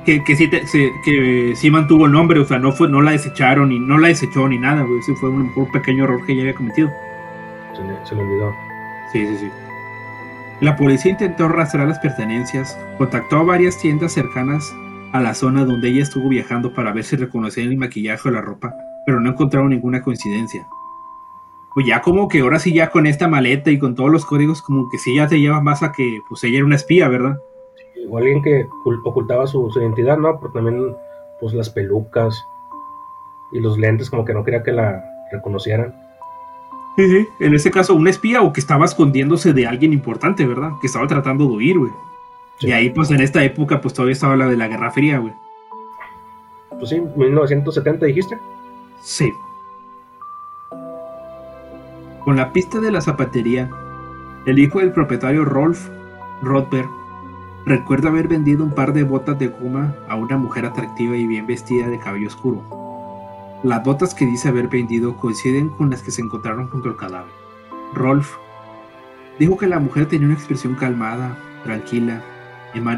que, 0.06 0.24
que, 0.24 0.36
sí 0.36 0.48
te- 0.50 0.66
se- 0.68 0.92
que 1.06 1.54
sí 1.56 1.70
mantuvo 1.70 2.06
el 2.08 2.12
nombre, 2.12 2.40
o 2.40 2.46
sea, 2.46 2.58
no 2.60 2.72
fue, 2.72 2.90
no 2.90 3.02
la 3.02 3.12
desecharon 3.12 3.72
y 3.72 3.80
no 3.80 3.98
la 3.98 4.08
desechó 4.08 4.48
ni 4.48 4.58
nada, 4.58 4.82
güey. 4.84 5.00
Ese 5.00 5.14
fue 5.16 5.30
un, 5.30 5.52
un 5.56 5.72
pequeño 5.72 6.06
error 6.06 6.26
que 6.26 6.34
ella 6.34 6.42
había 6.44 6.56
cometido. 6.56 6.90
Se 7.76 7.84
le, 7.84 8.06
se 8.06 8.16
le 8.16 8.22
olvidó. 8.24 8.54
Sí, 9.12 9.28
sí, 9.28 9.38
sí. 9.42 9.50
La 10.62 10.76
policía 10.76 11.12
intentó 11.12 11.48
rastrear 11.48 11.88
las 11.88 12.00
pertenencias, 12.00 12.78
contactó 12.98 13.38
a 13.38 13.44
varias 13.44 13.78
tiendas 13.80 14.14
cercanas 14.14 14.72
a 15.12 15.20
la 15.20 15.34
zona 15.34 15.66
donde 15.66 15.90
ella 15.90 16.04
estuvo 16.04 16.30
viajando 16.30 16.74
para 16.74 16.94
ver 16.94 17.04
si 17.04 17.16
reconocían 17.16 17.68
el 17.70 17.78
maquillaje 17.78 18.30
o 18.30 18.32
la 18.32 18.42
ropa, 18.42 18.74
pero 19.06 19.20
no 19.20 19.30
encontraron 19.32 19.70
ninguna 19.70 20.02
coincidencia. 20.02 20.66
Pues 21.74 21.86
ya 21.86 22.02
como 22.02 22.28
que 22.28 22.40
ahora 22.42 22.60
sí 22.60 22.74
ya 22.74 22.90
con 22.90 23.08
esta 23.08 23.28
maleta 23.28 23.72
y 23.72 23.80
con 23.80 23.96
todos 23.96 24.12
los 24.12 24.26
códigos 24.26 24.62
como 24.62 24.90
que 24.90 24.98
sí 24.98 25.16
ya 25.16 25.28
te 25.28 25.40
lleva 25.40 25.62
más 25.62 25.84
a 25.84 25.92
que 25.94 26.20
pues 26.28 26.44
ella 26.44 26.58
era 26.58 26.66
una 26.66 26.76
espía, 26.76 27.08
¿verdad? 27.08 27.38
O 28.10 28.18
alguien 28.18 28.42
que 28.42 28.66
ocul- 28.84 29.00
ocultaba 29.06 29.48
su, 29.48 29.70
su 29.72 29.80
identidad, 29.80 30.18
¿no? 30.18 30.38
Porque 30.40 30.56
también, 30.60 30.96
pues 31.40 31.54
las 31.54 31.70
pelucas 31.70 32.44
y 33.54 33.60
los 33.62 33.78
lentes, 33.78 34.10
como 34.10 34.26
que 34.26 34.34
no 34.34 34.44
quería 34.44 34.64
que 34.64 34.72
la 34.74 35.02
reconocieran. 35.32 35.96
Sí, 36.98 37.10
sí. 37.10 37.28
En 37.40 37.54
este 37.54 37.72
caso 37.72 37.96
una 37.96 38.10
espía 38.10 38.42
o 38.42 38.52
que 38.52 38.60
estaba 38.60 38.84
escondiéndose 38.84 39.54
de 39.54 39.66
alguien 39.66 39.94
importante, 39.94 40.46
¿verdad? 40.46 40.72
Que 40.82 40.88
estaba 40.88 41.08
tratando 41.08 41.46
de 41.46 41.52
huir, 41.56 41.78
güey. 41.80 41.92
Sí. 42.60 42.68
Y 42.68 42.72
ahí 42.74 42.90
pues 42.90 43.12
en 43.12 43.22
esta 43.22 43.44
época 43.46 43.80
pues 43.80 43.94
todavía 43.94 44.12
estaba 44.14 44.36
la 44.36 44.48
de 44.48 44.58
la 44.58 44.68
Guerra 44.68 44.92
Fría, 44.92 45.20
güey. 45.20 45.34
Pues 46.70 46.90
sí, 46.90 47.00
1970 47.16 48.06
dijiste. 48.08 48.38
Sí. 49.00 49.32
Con 52.24 52.36
la 52.36 52.54
pista 52.54 52.80
de 52.80 52.92
la 52.92 53.02
zapatería, 53.02 53.68
el 54.46 54.60
hijo 54.60 54.78
del 54.78 54.92
propietario 54.92 55.44
Rolf 55.44 55.90
Rothberg 56.44 56.88
recuerda 57.66 58.10
haber 58.10 58.28
vendido 58.28 58.64
un 58.64 58.76
par 58.76 58.94
de 58.94 59.02
botas 59.02 59.40
de 59.40 59.48
goma 59.48 59.96
a 60.08 60.16
una 60.16 60.38
mujer 60.38 60.66
atractiva 60.66 61.18
y 61.18 61.26
bien 61.26 61.48
vestida 61.48 61.88
de 61.88 61.98
cabello 61.98 62.28
oscuro. 62.28 62.62
Las 63.64 63.84
botas 63.84 64.14
que 64.14 64.28
dice 64.28 64.50
haber 64.50 64.68
vendido 64.68 65.18
coinciden 65.18 65.70
con 65.70 65.90
las 65.90 66.04
que 66.04 66.12
se 66.12 66.22
encontraron 66.22 66.68
junto 66.68 66.90
al 66.90 66.96
cadáver. 66.96 67.32
Rolf 67.96 68.36
dijo 69.40 69.58
que 69.58 69.68
la 69.68 69.80
mujer 69.80 70.06
tenía 70.06 70.28
una 70.28 70.36
expresión 70.36 70.76
calmada, 70.76 71.40
tranquila, 71.64 72.22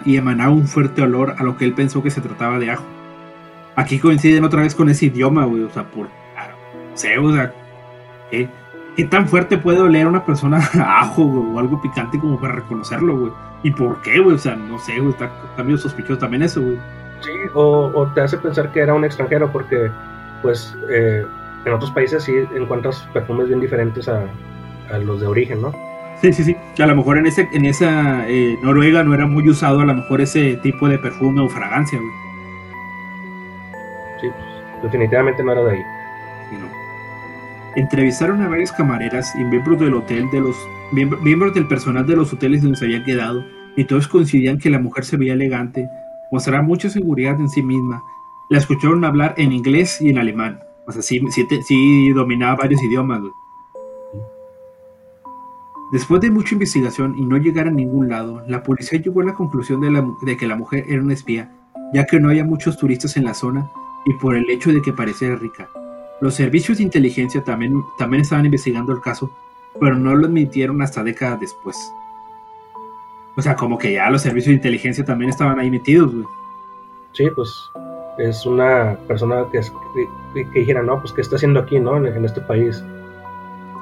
y 0.05 0.17
emanaba 0.17 0.51
un 0.51 0.67
fuerte 0.67 1.01
olor 1.01 1.35
a 1.37 1.43
lo 1.43 1.55
que 1.55 1.63
él 1.63 1.73
pensó 1.73 2.03
que 2.03 2.11
se 2.11 2.19
trataba 2.19 2.59
de 2.59 2.71
ajo. 2.71 2.83
Aquí 3.77 3.99
coinciden 3.99 4.43
otra 4.43 4.63
vez 4.63 4.75
con 4.75 4.89
ese 4.89 5.05
idioma, 5.05 5.45
güey, 5.45 5.63
o 5.63 5.69
sea, 5.69 5.89
por... 5.89 6.07
ah, 6.37 6.49
no 6.91 6.97
sé, 6.97 7.15
¿qué, 8.29 8.49
qué 8.95 9.05
tan 9.05 9.27
fuerte 9.27 9.57
puede 9.57 9.79
oler 9.79 10.05
a 10.05 10.09
una 10.09 10.25
persona 10.25 10.57
a 10.57 11.01
ajo, 11.01 11.23
güey, 11.23 11.55
o 11.55 11.59
algo 11.59 11.81
picante 11.81 12.19
como 12.19 12.39
para 12.39 12.55
reconocerlo, 12.55 13.17
güey? 13.17 13.31
¿Y 13.63 13.71
por 13.71 14.01
qué, 14.01 14.19
güey? 14.19 14.35
O 14.35 14.39
sea, 14.39 14.55
no 14.55 14.79
sé, 14.79 14.99
güey, 14.99 15.11
está, 15.11 15.31
está 15.49 15.63
medio 15.63 15.77
sospechoso 15.77 16.19
también 16.19 16.43
eso, 16.43 16.61
güey. 16.61 16.77
Sí, 17.21 17.31
o, 17.53 17.91
o 17.93 18.07
te 18.07 18.21
hace 18.21 18.37
pensar 18.37 18.71
que 18.71 18.81
era 18.81 18.93
un 18.93 19.05
extranjero 19.05 19.51
porque, 19.51 19.89
pues, 20.41 20.75
eh, 20.89 21.25
en 21.65 21.73
otros 21.73 21.91
países 21.91 22.23
sí 22.23 22.33
encuentras 22.53 23.07
perfumes 23.13 23.47
bien 23.47 23.61
diferentes 23.61 24.09
a, 24.09 24.25
a 24.91 24.97
los 24.97 25.21
de 25.21 25.27
origen, 25.27 25.61
¿no? 25.61 25.73
Sí, 26.21 26.31
sí, 26.33 26.43
sí. 26.43 26.55
Que 26.75 26.83
a 26.83 26.87
lo 26.87 26.95
mejor 26.95 27.17
en, 27.17 27.25
ese, 27.25 27.49
en 27.51 27.65
esa 27.65 28.27
eh, 28.29 28.57
Noruega 28.61 29.03
no 29.03 29.13
era 29.13 29.25
muy 29.25 29.47
usado 29.49 29.81
a 29.81 29.85
lo 29.85 29.93
mejor 29.93 30.21
ese 30.21 30.55
tipo 30.57 30.87
de 30.87 30.97
perfume 30.99 31.41
o 31.41 31.49
fragancia, 31.49 31.99
güey. 31.99 32.11
Sí, 34.21 34.27
pues, 34.29 34.83
definitivamente 34.83 35.43
no 35.43 35.51
era 35.51 35.63
de 35.63 35.71
ahí. 35.71 35.81
Sí, 36.49 36.57
no. 36.57 36.82
Entrevistaron 37.75 38.41
a 38.41 38.49
varias 38.49 38.71
camareras 38.71 39.33
y 39.35 39.43
miembros 39.43 39.79
del 39.79 39.95
hotel 39.95 40.29
de 40.31 40.41
los 40.41 40.55
miembros 40.91 41.55
del 41.55 41.67
personal 41.67 42.05
de 42.05 42.15
los 42.15 42.31
hoteles 42.31 42.61
donde 42.61 42.77
se 42.77 42.85
habían 42.85 43.03
quedado 43.03 43.43
y 43.75 43.85
todos 43.85 44.07
coincidían 44.07 44.59
que 44.59 44.69
la 44.69 44.77
mujer 44.77 45.05
se 45.05 45.17
veía 45.17 45.33
elegante, 45.33 45.89
mostraba 46.31 46.61
mucha 46.61 46.89
seguridad 46.89 47.39
en 47.39 47.49
sí 47.49 47.63
misma. 47.63 48.03
La 48.49 48.59
escucharon 48.59 49.03
hablar 49.03 49.33
en 49.37 49.51
inglés 49.51 49.99
y 50.01 50.09
en 50.09 50.19
alemán. 50.19 50.59
O 50.85 50.91
sea, 50.91 51.01
dominaba 52.13 52.55
varios 52.55 52.83
idiomas. 52.83 53.21
Después 55.91 56.21
de 56.21 56.29
mucha 56.29 56.53
investigación 56.53 57.17
y 57.17 57.25
no 57.25 57.37
llegar 57.37 57.67
a 57.67 57.71
ningún 57.71 58.09
lado, 58.09 58.43
la 58.47 58.61
policía 58.61 58.99
llegó 58.99 59.21
a 59.21 59.25
la 59.25 59.33
conclusión 59.33 59.81
de, 59.81 60.03
de 60.21 60.37
que 60.37 60.47
la 60.47 60.55
mujer 60.55 60.85
era 60.87 61.01
una 61.01 61.13
espía, 61.13 61.51
ya 61.93 62.05
que 62.05 62.19
no 62.19 62.29
había 62.29 62.43
muchos 62.43 62.77
turistas 62.77 63.17
en 63.17 63.25
la 63.25 63.33
zona 63.33 63.71
y 64.05 64.13
por 64.13 64.35
el 64.35 64.49
hecho 64.49 64.71
de 64.71 64.81
que 64.81 64.93
pareciera 64.93 65.35
rica. 65.35 65.69
Los 66.21 66.35
servicios 66.35 66.77
de 66.77 66.83
inteligencia 66.83 67.43
también, 67.43 67.83
también 67.97 68.21
estaban 68.21 68.45
investigando 68.45 68.93
el 68.93 69.01
caso, 69.01 69.29
pero 69.79 69.95
no 69.95 70.15
lo 70.15 70.27
admitieron 70.27 70.81
hasta 70.81 71.03
décadas 71.03 71.39
después. 71.39 71.77
O 73.35 73.41
sea, 73.41 73.55
como 73.55 73.77
que 73.77 73.93
ya 73.93 74.09
los 74.09 74.21
servicios 74.21 74.51
de 74.51 74.55
inteligencia 74.55 75.03
también 75.03 75.29
estaban 75.29 75.59
ahí 75.59 75.71
metidos, 75.71 76.13
güey. 76.13 76.25
Sí, 77.13 77.27
pues 77.35 77.71
es 78.17 78.45
una 78.45 78.97
persona 79.07 79.45
que, 79.51 79.59
que, 80.33 80.59
dijera, 80.59 80.83
no, 80.83 80.99
pues 80.99 81.13
qué 81.13 81.21
está 81.21 81.35
haciendo 81.35 81.59
aquí, 81.59 81.79
¿no? 81.79 81.97
En, 81.97 82.25
este 82.25 82.41
país. 82.41 82.83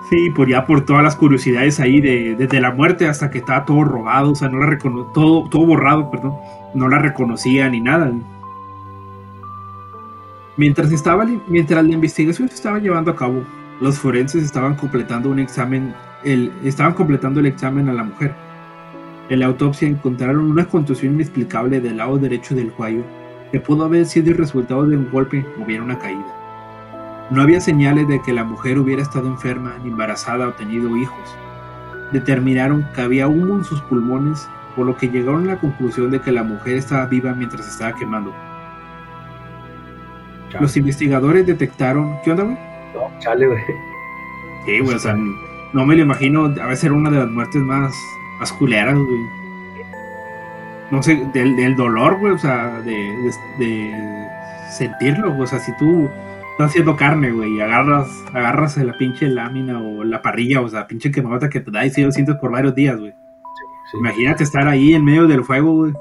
Sí, 0.10 0.30
por 0.32 0.50
ya 0.50 0.66
por 0.66 0.86
todas 0.86 1.04
las 1.04 1.16
curiosidades 1.16 1.80
ahí, 1.80 2.02
de, 2.02 2.36
desde 2.36 2.60
la 2.60 2.72
muerte 2.72 3.08
hasta 3.08 3.30
que 3.30 3.40
estaba 3.40 3.66
todo 3.66 3.84
robado, 3.84 4.32
o 4.32 4.36
sea, 4.36 4.50
no 4.50 4.60
la 4.60 4.66
recono 4.66 5.06
todo, 5.14 5.48
todo 5.50 5.66
borrado, 5.66 6.10
perdón, 6.10 6.36
no 6.74 6.90
la 6.90 7.00
reconocía 7.00 7.70
ni 7.70 7.82
nada. 7.82 8.12
Mientras, 10.62 10.92
mientras 11.48 11.84
la 11.84 11.92
investigación 11.92 12.48
se 12.48 12.54
estaba 12.54 12.78
llevando 12.78 13.10
a 13.10 13.16
cabo, 13.16 13.44
los 13.80 13.98
forenses 13.98 14.44
estaban 14.44 14.76
completando 14.76 15.28
un 15.28 15.40
examen, 15.40 15.92
el, 16.24 16.52
estaban 16.64 16.94
completando 16.94 17.40
el 17.40 17.48
examen 17.48 17.90
a 17.90 17.94
la 17.94 18.04
mujer. 18.04 18.36
En 19.30 19.40
la 19.40 19.48
autopsia 19.48 19.88
encontraron 19.88 20.52
una 20.52 20.66
contusión 20.66 21.16
inexplicable 21.16 21.82
del 21.82 21.98
lado 21.98 22.20
derecho 22.20 22.54
del 22.54 22.72
cuello, 22.72 23.04
que 23.52 23.60
pudo 23.60 23.86
haber 23.86 24.06
sido 24.06 24.30
el 24.30 24.38
resultado 24.38 24.86
de 24.86 24.98
un 24.98 25.10
golpe 25.10 25.44
o 25.60 25.66
bien 25.66 25.82
una 25.82 25.98
caída. 25.98 26.28
No 27.32 27.42
había 27.42 27.60
señales 27.60 28.08
de 28.08 28.22
que 28.22 28.32
la 28.32 28.44
mujer 28.44 28.78
hubiera 28.78 29.02
estado 29.02 29.30
enferma, 29.30 29.80
ni 29.84 29.90
embarazada 29.90 30.48
o 30.48 30.54
tenido 30.54 30.96
hijos. 30.96 31.36
Determinaron 32.12 32.86
que 32.94 33.02
había 33.02 33.28
humo 33.28 33.56
en 33.56 33.64
sus 33.64 33.82
pulmones, 33.82 34.48
por 34.76 34.86
lo 34.86 34.96
que 34.96 35.10
llegaron 35.10 35.50
a 35.50 35.54
la 35.56 35.60
conclusión 35.60 36.12
de 36.12 36.22
que 36.22 36.32
la 36.32 36.44
mujer 36.44 36.76
estaba 36.76 37.08
viva 37.08 37.34
mientras 37.34 37.68
estaba 37.68 37.98
quemando. 37.98 38.32
Los 40.60 40.76
investigadores 40.78 41.46
detectaron. 41.46 42.18
¿Qué 42.24 42.32
onda, 42.32 42.44
güey? 42.44 42.58
No, 42.94 43.20
chale, 43.20 43.48
güey. 43.48 43.62
Sí, 44.66 44.80
güey, 44.80 44.96
o 44.96 45.00
sea, 45.00 45.16
no 45.74 45.86
me 45.86 45.96
lo 45.96 46.04
imagino. 46.04 46.46
A 46.46 46.68
veces 46.68 46.86
era 46.86 46.94
una 46.94 47.10
de 47.10 47.20
las 47.20 47.30
muertes 47.30 47.62
más, 47.62 47.94
más 48.40 48.52
culeras, 48.54 48.96
güey. 48.96 49.42
No 50.92 51.02
sé, 51.02 51.26
del, 51.34 51.56
del 51.56 51.76
dolor, 51.76 52.20
güey, 52.20 52.34
o 52.34 52.38
sea, 52.38 52.82
de, 52.82 53.32
de, 53.60 54.28
sentirlo, 54.72 55.38
o 55.38 55.48
sea, 55.48 55.60
si 55.60 55.72
tú 55.78 56.10
estás 56.52 56.72
haciendo 56.72 56.98
carne, 56.98 57.32
güey, 57.32 57.56
y 57.56 57.62
agarras, 57.62 58.10
agarras 58.34 58.76
la 58.76 58.98
pinche 58.98 59.30
lámina 59.30 59.82
o 59.82 60.04
la 60.04 60.22
parrilla, 60.22 60.60
o 60.60 60.68
sea, 60.68 60.88
pinche 60.88 61.10
quemada 61.10 61.50
que 61.50 61.62
te 61.62 61.72
da 61.72 61.86
y 61.86 61.92
si 61.92 62.04
lo 62.04 62.12
sientes 62.12 62.36
por 62.36 62.52
varios 62.52 62.76
días, 62.76 63.00
güey. 63.00 63.14
Imagínate 64.00 64.44
estar 64.44 64.68
ahí 64.68 64.94
en 64.94 65.04
medio 65.06 65.28
del 65.28 65.44
fuego, 65.46 65.74
güey. 65.74 65.94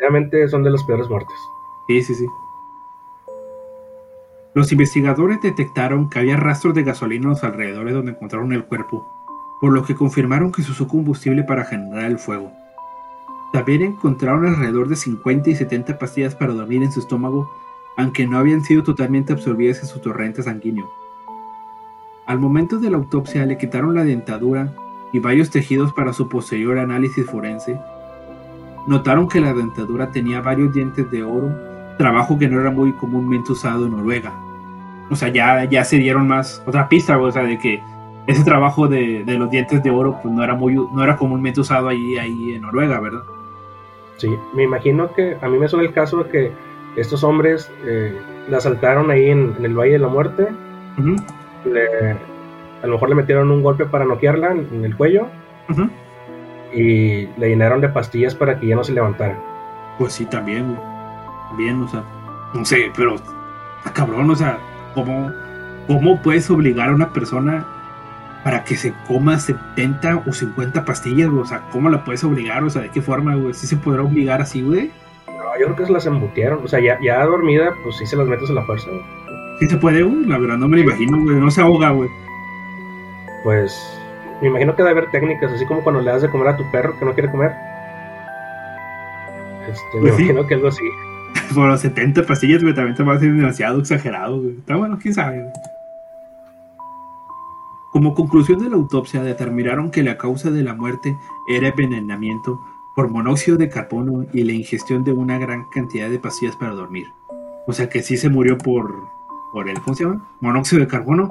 Realmente 0.00 0.48
son 0.48 0.62
de 0.62 0.70
las 0.70 0.82
peores 0.84 1.08
muertes. 1.08 1.36
Sí, 1.86 2.02
sí, 2.02 2.14
sí. 2.14 2.26
Los 4.54 4.70
investigadores 4.70 5.42
detectaron 5.42 6.08
que 6.08 6.20
había 6.20 6.36
rastros 6.36 6.74
de 6.74 6.84
gasolina 6.84 7.24
en 7.24 7.30
los 7.30 7.42
alrededores 7.42 7.92
donde 7.92 8.12
encontraron 8.12 8.52
el 8.52 8.64
cuerpo, 8.64 9.04
por 9.60 9.72
lo 9.72 9.82
que 9.82 9.96
confirmaron 9.96 10.52
que 10.52 10.62
se 10.62 10.70
usó 10.70 10.86
combustible 10.86 11.42
para 11.42 11.64
generar 11.64 12.04
el 12.04 12.20
fuego. 12.20 12.52
También 13.52 13.82
encontraron 13.82 14.46
alrededor 14.46 14.86
de 14.86 14.94
50 14.94 15.50
y 15.50 15.56
70 15.56 15.98
pastillas 15.98 16.36
para 16.36 16.52
dormir 16.52 16.84
en 16.84 16.92
su 16.92 17.00
estómago, 17.00 17.50
aunque 17.96 18.28
no 18.28 18.38
habían 18.38 18.62
sido 18.62 18.84
totalmente 18.84 19.32
absorbidas 19.32 19.80
en 19.80 19.86
su 19.86 19.98
torrente 19.98 20.44
sanguíneo. 20.44 20.88
Al 22.26 22.38
momento 22.38 22.78
de 22.78 22.90
la 22.90 22.96
autopsia 22.96 23.44
le 23.46 23.58
quitaron 23.58 23.96
la 23.96 24.04
dentadura 24.04 24.72
y 25.12 25.18
varios 25.18 25.50
tejidos 25.50 25.92
para 25.92 26.12
su 26.12 26.28
posterior 26.28 26.78
análisis 26.78 27.26
forense. 27.26 27.80
Notaron 28.86 29.28
que 29.28 29.40
la 29.40 29.52
dentadura 29.52 30.12
tenía 30.12 30.40
varios 30.40 30.72
dientes 30.72 31.10
de 31.10 31.24
oro, 31.24 31.73
trabajo 31.98 32.38
que 32.38 32.48
no 32.48 32.60
era 32.60 32.70
muy 32.70 32.92
comúnmente 32.92 33.52
usado 33.52 33.86
en 33.86 33.92
Noruega 33.92 34.32
o 35.10 35.16
sea, 35.16 35.28
ya, 35.28 35.64
ya 35.64 35.84
se 35.84 35.96
dieron 35.98 36.26
más, 36.26 36.62
otra 36.66 36.88
pista, 36.88 37.18
o 37.18 37.30
sea, 37.30 37.44
de 37.44 37.58
que 37.58 37.82
ese 38.26 38.42
trabajo 38.44 38.88
de, 38.88 39.24
los 39.26 39.50
dientes 39.50 39.82
de 39.82 39.90
oro 39.90 40.18
pues 40.22 40.34
no 40.34 40.42
era 40.42 40.54
muy 40.54 40.74
no 40.74 41.04
era 41.04 41.16
comúnmente 41.16 41.60
usado 41.60 41.88
ahí, 41.88 42.16
ahí 42.16 42.54
en 42.54 42.62
Noruega, 42.62 43.00
¿verdad? 43.00 43.22
Sí, 44.16 44.28
me 44.54 44.62
imagino 44.62 45.12
que 45.12 45.36
a 45.40 45.48
mí 45.48 45.58
me 45.58 45.68
suena 45.68 45.86
el 45.86 45.92
caso 45.92 46.22
de 46.22 46.30
que 46.30 46.52
estos 46.96 47.24
hombres 47.24 47.70
eh, 47.84 48.16
la 48.48 48.58
asaltaron 48.58 49.10
ahí 49.10 49.28
en, 49.28 49.54
el 49.62 49.74
Valle 49.74 49.92
de 49.92 49.98
la 49.98 50.08
Muerte. 50.08 50.48
a 52.82 52.86
lo 52.86 52.92
mejor 52.92 53.08
le 53.08 53.14
metieron 53.14 53.50
un 53.50 53.62
golpe 53.62 53.84
para 53.84 54.04
noquearla 54.04 54.52
en, 54.52 54.84
el 54.84 54.96
cuello. 54.96 55.26
Y 56.72 57.26
le 57.38 57.48
llenaron 57.48 57.80
de 57.80 57.88
pastillas 57.88 58.34
para 58.34 58.58
que 58.58 58.68
ya 58.68 58.76
no 58.76 58.84
se 58.84 58.92
levantara. 58.92 59.36
Pues 59.98 60.12
sí, 60.12 60.26
también, 60.26 60.76
Bien, 61.56 61.82
o 61.82 61.88
sea, 61.88 62.04
no 62.52 62.64
sé, 62.64 62.90
pero 62.96 63.16
cabrón, 63.92 64.30
o 64.30 64.36
sea, 64.36 64.58
¿Cómo, 64.94 65.32
¿Cómo 65.88 66.22
puedes 66.22 66.48
obligar 66.50 66.88
a 66.88 66.94
una 66.94 67.12
persona 67.12 67.66
para 68.44 68.62
que 68.64 68.76
se 68.76 68.94
coma 69.08 69.38
70 69.38 70.22
o 70.26 70.32
50 70.32 70.84
pastillas, 70.84 71.28
O 71.28 71.44
sea, 71.44 71.62
¿cómo 71.72 71.88
la 71.88 72.04
puedes 72.04 72.22
obligar? 72.24 72.62
O 72.62 72.70
sea, 72.70 72.82
¿de 72.82 72.90
qué 72.90 73.02
forma, 73.02 73.34
güey? 73.34 73.54
¿Sí 73.54 73.66
se 73.66 73.76
podrá 73.76 74.02
obligar 74.02 74.40
así, 74.40 74.62
güey? 74.62 74.92
No, 75.26 75.58
yo 75.58 75.66
creo 75.66 75.76
que 75.76 75.86
se 75.86 75.92
las 75.92 76.06
embutieron. 76.06 76.60
O 76.62 76.68
sea, 76.68 76.80
ya, 76.80 76.98
ya 77.02 77.24
dormida, 77.24 77.74
pues 77.82 77.96
sí 77.96 78.06
se 78.06 78.16
las 78.16 78.28
metes 78.28 78.50
a 78.50 78.52
la 78.52 78.62
fuerza, 78.64 78.88
güey. 78.88 79.02
Sí 79.60 79.66
se 79.66 79.76
puede, 79.76 80.02
güey. 80.02 80.26
La 80.26 80.38
verdad 80.38 80.58
no 80.58 80.68
me 80.68 80.76
lo 80.76 80.82
imagino, 80.82 81.20
güey. 81.20 81.36
No 81.36 81.50
se 81.50 81.60
ahoga, 81.60 81.90
güey. 81.90 82.08
Pues 83.42 83.74
me 84.42 84.48
imagino 84.48 84.76
que 84.76 84.82
debe 84.82 84.98
haber 84.98 85.10
técnicas, 85.10 85.52
así 85.52 85.66
como 85.66 85.82
cuando 85.82 86.02
le 86.02 86.10
das 86.10 86.22
de 86.22 86.30
comer 86.30 86.48
a 86.48 86.56
tu 86.56 86.70
perro 86.70 86.98
que 86.98 87.04
no 87.04 87.14
quiere 87.14 87.30
comer. 87.30 87.52
Este, 89.68 89.82
me 89.94 90.00
pues 90.00 90.20
imagino 90.20 90.46
que 90.46 90.54
algo 90.54 90.68
así. 90.68 90.84
Por 91.54 91.68
los 91.68 91.80
70 91.80 92.26
pastillas, 92.26 92.62
también 92.74 92.94
te 92.94 93.02
va 93.02 93.14
a 93.14 93.18
ser 93.18 93.32
demasiado 93.32 93.78
exagerado, 93.78 94.40
güey. 94.40 94.58
Está 94.58 94.76
bueno, 94.76 94.98
quién 95.00 95.14
sabe, 95.14 95.44
Como 97.92 98.14
conclusión 98.14 98.58
de 98.58 98.70
la 98.70 98.76
autopsia, 98.76 99.22
determinaron 99.22 99.90
que 99.90 100.02
la 100.02 100.18
causa 100.18 100.50
de 100.50 100.62
la 100.62 100.74
muerte 100.74 101.16
era 101.48 101.68
envenenamiento 101.68 102.60
por 102.94 103.08
monóxido 103.08 103.56
de 103.56 103.68
carbono 103.68 104.26
y 104.32 104.44
la 104.44 104.52
ingestión 104.52 105.04
de 105.04 105.12
una 105.12 105.38
gran 105.38 105.64
cantidad 105.70 106.08
de 106.08 106.18
pastillas 106.18 106.56
para 106.56 106.72
dormir. 106.72 107.06
O 107.66 107.72
sea 107.72 107.88
que 107.88 108.02
sí 108.02 108.16
se 108.16 108.28
murió 108.28 108.56
por, 108.58 109.08
por 109.52 109.68
el, 109.68 109.80
¿cómo 109.80 109.96
se 109.96 110.04
llama? 110.04 110.24
Monóxido 110.40 110.80
de 110.80 110.88
carbono. 110.88 111.30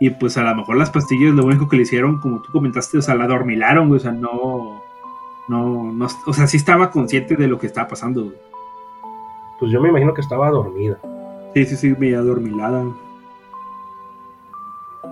Y 0.00 0.10
pues 0.10 0.36
a 0.36 0.42
lo 0.42 0.54
mejor 0.54 0.76
las 0.76 0.90
pastillas 0.90 1.34
lo 1.34 1.44
único 1.44 1.68
que 1.68 1.76
le 1.76 1.82
hicieron, 1.82 2.20
como 2.20 2.40
tú 2.40 2.52
comentaste, 2.52 2.98
o 2.98 3.02
sea, 3.02 3.14
la 3.14 3.26
dormilaron, 3.26 3.90
o 3.90 3.98
sea, 3.98 4.12
no, 4.12 4.82
no, 5.48 5.92
no, 5.92 6.06
o 6.26 6.32
sea, 6.32 6.46
sí 6.46 6.56
estaba 6.56 6.90
consciente 6.90 7.34
de 7.36 7.48
lo 7.48 7.58
que 7.58 7.66
estaba 7.66 7.88
pasando. 7.88 8.32
Pues 9.58 9.72
yo 9.72 9.80
me 9.80 9.88
imagino 9.88 10.14
que 10.14 10.20
estaba 10.20 10.50
dormida. 10.50 10.98
Sí, 11.54 11.64
sí, 11.64 11.76
sí, 11.76 11.94
media 11.98 12.20
dormilada. 12.20 12.84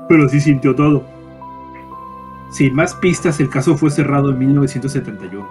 Pero 0.09 0.29
sí 0.29 0.41
sintió 0.41 0.75
todo. 0.75 1.03
Sin 2.51 2.75
más 2.75 2.95
pistas, 2.95 3.41
el 3.41 3.51
caso 3.51 3.77
fue 3.77 3.91
cerrado 3.91 4.31
en 4.31 4.39
1971. 4.39 5.47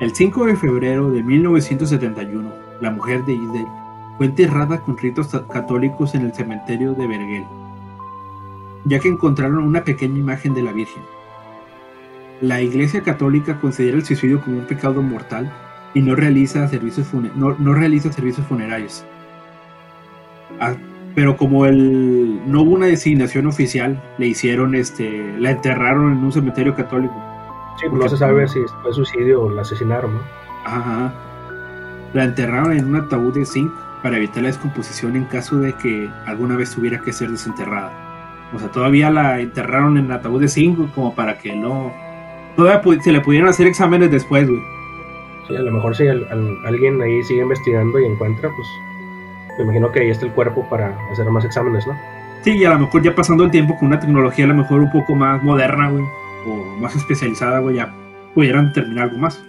El 0.00 0.14
5 0.14 0.46
de 0.46 0.56
febrero 0.56 1.10
de 1.10 1.22
1971, 1.22 2.50
la 2.80 2.90
mujer 2.90 3.24
de 3.24 3.32
Isdale 3.32 3.68
fue 4.18 4.26
enterrada 4.26 4.80
con 4.80 4.98
ritos 4.98 5.28
católicos 5.52 6.14
en 6.14 6.22
el 6.22 6.34
cementerio 6.34 6.94
de 6.94 7.06
Bergel, 7.06 7.44
ya 8.84 8.98
que 8.98 9.08
encontraron 9.08 9.64
una 9.64 9.84
pequeña 9.84 10.18
imagen 10.18 10.54
de 10.54 10.62
la 10.62 10.72
Virgen. 10.72 11.02
La 12.40 12.60
Iglesia 12.60 13.02
Católica 13.02 13.60
considera 13.60 13.96
el 13.96 14.04
suicidio 14.04 14.40
como 14.40 14.58
un 14.58 14.66
pecado 14.66 15.00
mortal 15.00 15.50
y 15.94 16.02
no 16.02 16.16
realiza 16.16 16.66
servicios, 16.68 17.06
no, 17.36 17.56
no 17.58 17.72
realiza 17.72 18.12
servicios 18.12 18.46
funerarios. 18.46 19.04
Ah, 20.60 20.74
pero 21.14 21.36
como 21.36 21.66
el, 21.66 22.40
no 22.46 22.62
hubo 22.62 22.72
una 22.72 22.86
designación 22.86 23.46
oficial, 23.46 24.02
le 24.18 24.26
hicieron, 24.26 24.74
este, 24.74 25.38
la 25.38 25.52
enterraron 25.52 26.12
en 26.12 26.24
un 26.24 26.32
cementerio 26.32 26.74
católico. 26.74 27.14
Sí, 27.80 27.86
pues 27.88 28.02
no 28.02 28.08
se 28.08 28.16
sabe 28.16 28.48
si 28.48 28.60
fue 28.82 28.92
suicidio 28.92 29.42
o 29.42 29.50
la 29.50 29.62
asesinaron, 29.62 30.14
¿no? 30.14 30.20
Ajá. 30.64 31.12
La 32.12 32.24
enterraron 32.24 32.72
en 32.72 32.86
un 32.86 32.96
ataúd 32.96 33.34
de 33.34 33.46
zinc 33.46 33.70
para 34.02 34.16
evitar 34.16 34.42
la 34.42 34.48
descomposición 34.48 35.16
en 35.16 35.24
caso 35.24 35.56
de 35.58 35.72
que 35.74 36.08
alguna 36.26 36.56
vez 36.56 36.74
tuviera 36.74 37.00
que 37.00 37.12
ser 37.12 37.30
desenterrada. 37.30 37.92
O 38.52 38.58
sea, 38.58 38.68
todavía 38.68 39.10
la 39.10 39.40
enterraron 39.40 39.96
en 39.96 40.06
el 40.06 40.12
ataúd 40.12 40.40
de 40.40 40.48
zinc 40.48 40.92
como 40.94 41.14
para 41.14 41.38
que 41.38 41.54
no... 41.54 41.92
Todavía 42.56 43.00
se 43.02 43.12
le 43.12 43.20
pudieran 43.20 43.48
hacer 43.48 43.66
exámenes 43.66 44.10
después, 44.10 44.48
güey. 44.48 44.73
Sí, 45.48 45.56
a 45.56 45.60
lo 45.60 45.72
mejor 45.72 45.94
si 45.94 46.06
alguien 46.08 47.02
ahí 47.02 47.22
sigue 47.24 47.42
investigando 47.42 47.98
y 47.98 48.06
encuentra, 48.06 48.50
pues 48.54 48.66
me 49.58 49.64
imagino 49.64 49.92
que 49.92 50.00
ahí 50.00 50.10
está 50.10 50.26
el 50.26 50.32
cuerpo 50.32 50.66
para 50.68 50.96
hacer 51.10 51.28
más 51.30 51.44
exámenes, 51.44 51.86
¿no? 51.86 51.94
Sí, 52.42 52.56
y 52.56 52.64
a 52.64 52.70
lo 52.70 52.80
mejor 52.80 53.02
ya 53.02 53.14
pasando 53.14 53.44
el 53.44 53.50
tiempo 53.50 53.76
con 53.76 53.88
una 53.88 54.00
tecnología 54.00 54.44
a 54.44 54.48
lo 54.48 54.54
mejor 54.54 54.80
un 54.80 54.90
poco 54.90 55.14
más 55.14 55.42
moderna, 55.42 55.90
güey, 55.90 56.04
o 56.46 56.80
más 56.80 56.94
especializada, 56.96 57.58
güey, 57.60 57.76
ya 57.76 57.94
pudieran 58.34 58.68
determinar 58.68 59.04
algo 59.04 59.18
más. 59.18 59.42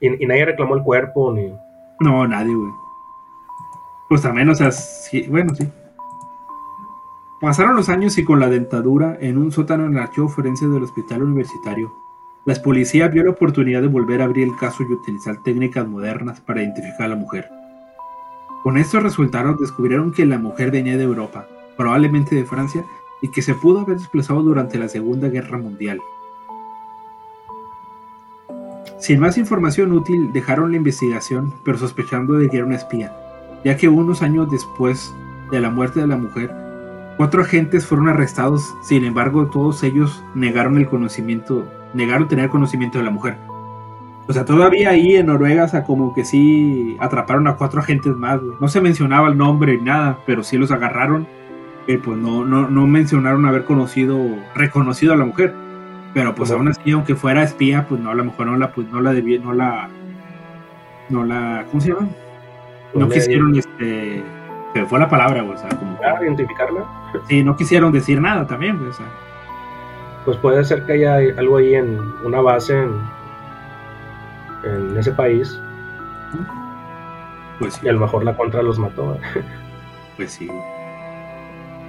Y, 0.00 0.26
nadie 0.26 0.44
reclamó 0.44 0.74
el 0.74 0.82
cuerpo, 0.82 1.32
ni... 1.32 1.52
No, 2.00 2.26
nadie, 2.26 2.54
güey. 2.54 2.72
Pues 4.08 4.22
también, 4.22 4.48
o 4.48 4.54
sea, 4.54 4.70
sí, 4.72 5.26
bueno, 5.28 5.54
sí. 5.54 5.68
Pasaron 7.40 7.74
los 7.74 7.88
años 7.88 8.18
y 8.18 8.24
con 8.24 8.38
la 8.38 8.48
dentadura 8.48 9.16
en 9.20 9.38
un 9.38 9.50
sótano 9.50 9.86
en 9.86 9.96
el 9.96 10.02
archivo 10.02 10.28
forense 10.28 10.68
del 10.68 10.82
hospital 10.82 11.22
universitario, 11.22 11.92
la 12.44 12.54
policía 12.56 13.06
vio 13.06 13.22
la 13.22 13.30
oportunidad 13.30 13.82
de 13.82 13.86
volver 13.86 14.20
a 14.20 14.24
abrir 14.24 14.48
el 14.48 14.56
caso 14.56 14.82
y 14.82 14.92
utilizar 14.92 15.42
técnicas 15.44 15.86
modernas 15.86 16.40
para 16.40 16.60
identificar 16.60 17.02
a 17.02 17.08
la 17.10 17.16
mujer. 17.16 17.48
Con 18.64 18.78
estos 18.78 19.02
resultados 19.02 19.60
descubrieron 19.60 20.12
que 20.12 20.26
la 20.26 20.38
mujer 20.38 20.72
venía 20.72 20.96
de 20.96 21.04
Europa, 21.04 21.46
probablemente 21.76 22.34
de 22.34 22.44
Francia, 22.44 22.84
y 23.20 23.28
que 23.28 23.42
se 23.42 23.54
pudo 23.54 23.80
haber 23.80 23.98
desplazado 23.98 24.42
durante 24.42 24.78
la 24.78 24.88
Segunda 24.88 25.28
Guerra 25.28 25.58
Mundial. 25.58 26.00
Sin 28.98 29.20
más 29.20 29.38
información 29.38 29.92
útil, 29.92 30.32
dejaron 30.32 30.72
la 30.72 30.76
investigación, 30.76 31.52
pero 31.64 31.78
sospechando 31.78 32.34
de 32.34 32.48
que 32.48 32.56
era 32.56 32.66
una 32.66 32.76
espía, 32.76 33.12
ya 33.64 33.76
que 33.76 33.88
unos 33.88 34.22
años 34.22 34.50
después 34.50 35.14
de 35.52 35.60
la 35.60 35.70
muerte 35.70 36.00
de 36.00 36.06
la 36.08 36.16
mujer, 36.16 36.52
cuatro 37.16 37.42
agentes 37.42 37.86
fueron 37.86 38.08
arrestados, 38.08 38.74
sin 38.82 39.04
embargo 39.04 39.46
todos 39.46 39.82
ellos 39.84 40.24
negaron 40.34 40.76
el 40.76 40.88
conocimiento, 40.88 41.66
negaron 41.94 42.28
tener 42.28 42.48
conocimiento 42.48 42.98
de 42.98 43.04
la 43.04 43.10
mujer. 43.10 43.36
O 44.28 44.32
sea, 44.32 44.44
todavía 44.44 44.90
ahí 44.90 45.16
en 45.16 45.26
Noruega, 45.26 45.64
o 45.64 45.68
sea, 45.68 45.82
como 45.82 46.14
que 46.14 46.24
sí 46.24 46.96
atraparon 47.00 47.48
a 47.48 47.56
cuatro 47.56 47.80
agentes 47.80 48.14
más, 48.14 48.40
No 48.60 48.68
se 48.68 48.80
mencionaba 48.80 49.28
el 49.28 49.36
nombre 49.36 49.76
ni 49.76 49.82
nada, 49.82 50.18
pero 50.26 50.42
sí 50.42 50.56
los 50.56 50.70
agarraron. 50.70 51.26
Y 51.86 51.96
pues 51.96 52.16
no, 52.16 52.44
no, 52.44 52.68
no 52.68 52.86
mencionaron 52.86 53.44
haber 53.46 53.64
conocido, 53.64 54.18
reconocido 54.54 55.12
a 55.12 55.16
la 55.16 55.24
mujer. 55.24 55.52
Pero 56.14 56.34
pues 56.34 56.50
aún 56.50 56.68
así, 56.68 56.92
aunque 56.92 57.14
fuera 57.16 57.42
espía, 57.42 57.86
pues 57.88 58.00
no, 58.00 58.10
a 58.10 58.14
lo 58.14 58.24
mejor 58.24 58.46
no 58.46 58.56
la, 58.56 58.72
pues 58.72 58.88
no 58.92 59.00
la 59.00 59.12
debía, 59.12 59.40
no 59.40 59.52
la, 59.54 59.88
no 61.08 61.24
la, 61.24 61.64
¿cómo 61.70 61.80
se 61.80 61.88
llama? 61.88 62.08
No 62.94 63.08
quisieron, 63.08 63.56
este, 63.56 64.22
se 64.74 64.86
fue 64.86 64.98
la 64.98 65.08
palabra, 65.08 65.42
o 65.42 65.56
sea, 65.56 65.70
como. 65.70 65.98
Identificarla. 66.22 66.84
Sí, 67.28 67.42
no 67.42 67.56
quisieron 67.56 67.92
decir 67.92 68.20
nada 68.20 68.46
también, 68.46 68.76
o 68.86 68.92
sea. 68.92 69.06
Pues 70.24 70.36
puede 70.38 70.64
ser 70.64 70.84
que 70.86 70.92
haya 70.92 71.16
algo 71.38 71.56
ahí 71.56 71.74
en 71.74 71.98
una 72.24 72.40
base 72.40 72.80
en 72.80 72.92
en 74.64 74.96
ese 74.96 75.12
país. 75.12 75.58
Pues 77.58 77.80
Y 77.82 77.88
a 77.88 77.92
lo 77.92 78.00
mejor 78.00 78.24
la 78.24 78.36
contra 78.36 78.62
los 78.62 78.78
mató. 78.78 79.18
pues 80.16 80.32
sí. 80.32 80.48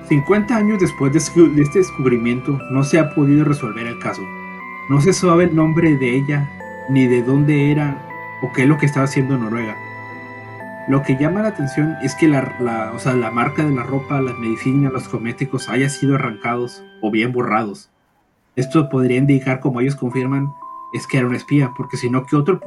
50 0.10 0.56
años 0.56 0.80
después 0.80 1.13
de 1.13 1.19
este 1.62 1.80
descubrimiento 1.80 2.60
no 2.72 2.84
se 2.84 3.00
ha 3.00 3.13
podido 3.15 3.46
resolver 3.46 3.88
el 3.88 4.00
caso. 4.00 4.22
No 4.89 5.00
se 5.00 5.13
sabe 5.13 5.46
el 5.46 5.56
nombre 5.56 5.96
de 5.96 6.17
ella, 6.17 6.50
ni 6.89 7.08
de 7.08 7.24
dónde 7.24 7.72
era 7.72 7.98
o 8.41 8.52
qué 8.52 8.63
es 8.63 8.67
lo 8.67 8.78
que 8.78 8.86
estaba 8.86 9.06
haciendo 9.06 9.36
en 9.36 9.43
Noruega. 9.43 9.78
Lo 10.89 11.02
que 11.02 11.15
llama 11.15 11.41
la 11.41 11.48
atención 11.50 11.96
es 12.04 12.13
que 12.15 12.28
la, 12.28 12.58
la 12.60 13.32
marca 13.32 13.63
de 13.63 13.74
la 13.74 13.84
ropa, 13.84 14.19
las 14.19 14.38
medicinas, 14.38 14.91
los 14.91 15.08
cosméticos 15.08 15.69
haya 15.69 15.88
sido 15.88 16.15
arrancados 16.15 16.84
o 17.02 17.10
bien 17.10 17.32
borrados. 17.32 17.92
Esto 18.56 18.89
podría 18.89 19.18
indicar, 19.18 19.60
como 19.60 19.82
ellos 19.82 19.96
confirman, 19.96 20.54
es 20.94 21.08
que 21.08 21.18
era 21.18 21.28
una 21.28 21.38
espía, 21.38 21.74
porque 21.76 21.98
si 21.98 22.10
no, 22.10 22.26
¿qué 22.26 22.36
otro, 22.36 22.60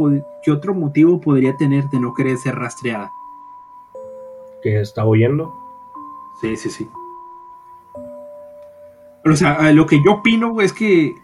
¿qué 0.42 0.50
otro 0.50 0.74
motivo 0.74 1.20
podría 1.20 1.56
tener 1.56 1.88
de 1.90 2.00
no 2.00 2.12
querer 2.12 2.36
ser 2.38 2.56
rastreada? 2.56 3.12
¿Que 4.62 4.80
está 4.80 5.06
huyendo? 5.06 5.54
Sí, 6.40 6.56
sí, 6.56 6.70
sí. 6.70 6.90
o 9.24 9.36
sea, 9.36 9.72
lo 9.72 9.86
que 9.86 10.02
yo 10.04 10.14
opino, 10.14 10.60
es 10.60 10.72
que 10.72 11.14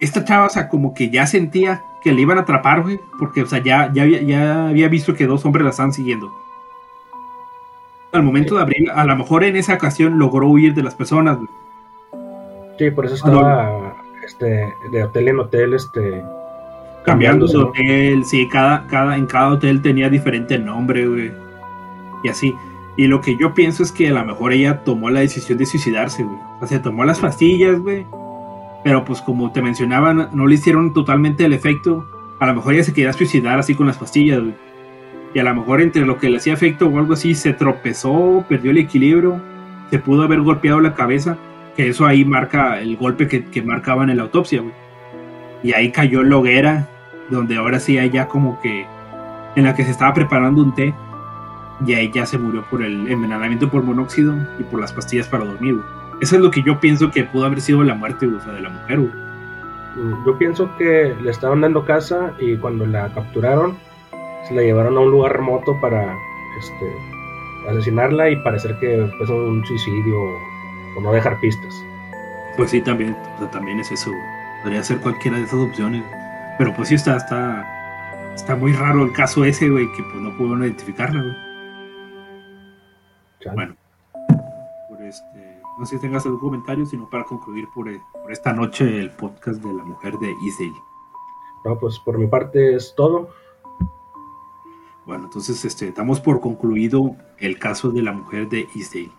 esta 0.00 0.24
chava, 0.24 0.46
o 0.46 0.50
sea, 0.50 0.68
como 0.68 0.92
que 0.92 1.08
ya 1.08 1.26
sentía 1.26 1.82
que 2.02 2.12
le 2.12 2.20
iban 2.20 2.36
a 2.36 2.42
atrapar, 2.42 2.82
güey, 2.82 3.00
porque, 3.18 3.42
o 3.42 3.46
sea, 3.46 3.62
ya, 3.62 3.90
ya, 3.92 4.02
había, 4.02 4.20
ya 4.20 4.68
había 4.68 4.88
visto 4.88 5.14
que 5.14 5.26
dos 5.26 5.46
hombres 5.46 5.64
la 5.64 5.70
estaban 5.70 5.94
siguiendo. 5.94 6.30
Al 8.12 8.22
momento 8.22 8.56
de 8.56 8.62
abrir, 8.62 8.90
a 8.90 9.04
lo 9.04 9.16
mejor 9.16 9.44
en 9.44 9.56
esa 9.56 9.74
ocasión 9.74 10.18
logró 10.18 10.46
huir 10.46 10.74
de 10.74 10.82
las 10.82 10.94
personas, 10.94 11.38
güey. 11.38 11.48
Sí, 12.78 12.90
por 12.90 13.06
eso 13.06 13.14
estaba 13.14 13.83
este, 14.24 14.74
de 14.90 15.04
hotel 15.04 15.28
en 15.28 15.38
hotel, 15.38 15.74
este, 15.74 16.22
cambiando 17.04 17.46
de 17.46 17.58
hotel, 17.58 18.24
sí, 18.24 18.48
cada, 18.48 18.86
cada, 18.86 19.16
en 19.16 19.26
cada 19.26 19.52
hotel 19.52 19.82
tenía 19.82 20.08
diferente 20.08 20.58
nombre, 20.58 21.06
güey, 21.06 21.32
y 22.22 22.28
así. 22.28 22.54
Y 22.96 23.06
lo 23.08 23.20
que 23.20 23.36
yo 23.36 23.54
pienso 23.54 23.82
es 23.82 23.90
que 23.90 24.08
a 24.08 24.12
lo 24.12 24.24
mejor 24.24 24.52
ella 24.52 24.84
tomó 24.84 25.10
la 25.10 25.20
decisión 25.20 25.58
de 25.58 25.66
suicidarse, 25.66 26.22
güey. 26.22 26.38
O 26.60 26.66
sea, 26.66 26.80
tomó 26.80 27.04
las 27.04 27.18
pastillas, 27.18 27.80
güey. 27.80 28.06
Pero 28.84 29.04
pues 29.04 29.20
como 29.20 29.50
te 29.50 29.62
mencionaba, 29.62 30.14
no 30.14 30.46
le 30.46 30.54
hicieron 30.54 30.92
totalmente 30.92 31.44
el 31.44 31.52
efecto. 31.52 32.06
A 32.38 32.46
lo 32.46 32.54
mejor 32.54 32.74
ella 32.74 32.84
se 32.84 32.92
quería 32.92 33.12
suicidar 33.12 33.58
así 33.58 33.74
con 33.74 33.88
las 33.88 33.98
pastillas, 33.98 34.40
güey. 34.40 34.54
Y 35.34 35.40
a 35.40 35.42
lo 35.42 35.54
mejor 35.54 35.80
entre 35.80 36.06
lo 36.06 36.18
que 36.18 36.30
le 36.30 36.36
hacía 36.36 36.52
efecto 36.52 36.86
o 36.86 36.98
algo 36.98 37.14
así, 37.14 37.34
se 37.34 37.52
tropezó, 37.52 38.44
perdió 38.48 38.70
el 38.70 38.78
equilibrio, 38.78 39.40
se 39.90 39.98
pudo 39.98 40.22
haber 40.22 40.40
golpeado 40.42 40.78
la 40.78 40.94
cabeza 40.94 41.36
que 41.76 41.88
eso 41.88 42.06
ahí 42.06 42.24
marca 42.24 42.80
el 42.80 42.96
golpe 42.96 43.28
que, 43.28 43.44
que 43.44 43.62
marcaban 43.62 44.10
en 44.10 44.18
la 44.18 44.24
autopsia, 44.24 44.60
güey. 44.60 44.74
Y 45.62 45.72
ahí 45.72 45.90
cayó 45.90 46.20
en 46.20 46.30
la 46.30 46.36
hoguera, 46.36 46.88
donde 47.30 47.56
ahora 47.56 47.80
sí 47.80 47.98
hay 47.98 48.10
ya 48.10 48.28
como 48.28 48.60
que 48.60 48.86
en 49.56 49.64
la 49.64 49.74
que 49.74 49.84
se 49.84 49.90
estaba 49.90 50.12
preparando 50.12 50.62
un 50.62 50.74
té, 50.74 50.94
y 51.86 51.94
ahí 51.94 52.10
ya 52.12 52.26
se 52.26 52.38
murió 52.38 52.64
por 52.70 52.82
el 52.82 53.08
envenenamiento 53.08 53.68
por 53.68 53.82
monóxido 53.82 54.34
y 54.58 54.62
por 54.64 54.80
las 54.80 54.92
pastillas 54.92 55.28
para 55.28 55.44
dormir, 55.44 55.74
güey. 55.74 55.86
Eso 56.20 56.36
es 56.36 56.42
lo 56.42 56.50
que 56.50 56.62
yo 56.62 56.78
pienso 56.78 57.10
que 57.10 57.24
pudo 57.24 57.46
haber 57.46 57.60
sido 57.60 57.82
la 57.82 57.94
muerte, 57.94 58.26
o 58.26 58.40
sea, 58.40 58.52
de 58.52 58.60
la 58.60 58.68
mujer, 58.68 59.00
güey. 59.00 59.12
Mm, 59.96 60.26
yo 60.26 60.38
pienso 60.38 60.76
que 60.76 61.14
le 61.20 61.30
estaban 61.30 61.60
dando 61.60 61.84
casa 61.84 62.32
y 62.38 62.56
cuando 62.56 62.86
la 62.86 63.08
capturaron, 63.12 63.76
se 64.48 64.54
la 64.54 64.62
llevaron 64.62 64.96
a 64.96 65.00
un 65.00 65.10
lugar 65.10 65.32
remoto 65.32 65.78
para 65.80 66.16
este, 66.58 67.70
asesinarla 67.70 68.30
y 68.30 68.36
parecer 68.36 68.76
que 68.78 69.10
fue 69.18 69.34
un 69.34 69.64
suicidio 69.66 70.14
o 70.96 71.00
no 71.00 71.12
dejar 71.12 71.38
pistas. 71.40 71.74
Pues 72.56 72.70
sí, 72.70 72.80
también, 72.80 73.16
también 73.52 73.80
es 73.80 73.90
eso. 73.90 74.10
Podría 74.62 74.82
ser 74.82 74.98
cualquiera 75.00 75.38
de 75.38 75.44
esas 75.44 75.60
opciones. 75.60 76.04
Pero 76.58 76.72
pues 76.74 76.88
sí 76.88 76.94
está, 76.94 77.16
está, 77.16 78.32
está 78.34 78.54
muy 78.54 78.72
raro 78.72 79.02
el 79.02 79.12
caso 79.12 79.44
ese, 79.44 79.68
güey, 79.68 79.90
que 79.92 80.02
pues 80.04 80.16
no 80.16 80.36
pudieron 80.36 80.62
identificarla, 80.62 81.20
güey. 81.20 81.54
Bueno, 83.54 83.76
este, 85.00 85.60
no 85.78 85.84
sé 85.84 85.96
si 85.96 86.02
tengas 86.02 86.24
algún 86.24 86.40
comentario, 86.40 86.86
sino 86.86 87.08
para 87.10 87.24
concluir 87.24 87.68
por, 87.74 87.88
eh, 87.88 88.00
por 88.12 88.32
esta 88.32 88.52
noche 88.52 89.00
el 89.00 89.10
podcast 89.10 89.62
de 89.62 89.72
la 89.72 89.84
mujer 89.84 90.18
de 90.18 90.30
Easy. 90.44 90.72
No, 91.64 91.78
pues 91.78 91.98
por 91.98 92.18
mi 92.18 92.26
parte 92.26 92.74
es 92.74 92.94
todo. 92.96 93.28
Bueno, 95.06 95.24
entonces 95.24 95.62
este, 95.64 95.92
damos 95.92 96.20
por 96.20 96.40
concluido 96.40 97.16
el 97.38 97.58
caso 97.58 97.90
de 97.90 98.02
la 98.02 98.12
mujer 98.12 98.48
de 98.48 98.68
Easy. 98.74 99.12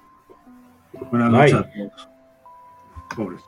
Buenas 1.11 1.31
noches 1.31 1.53
a 1.53 1.63
todos. 1.63 2.09
Pobres. 3.15 3.41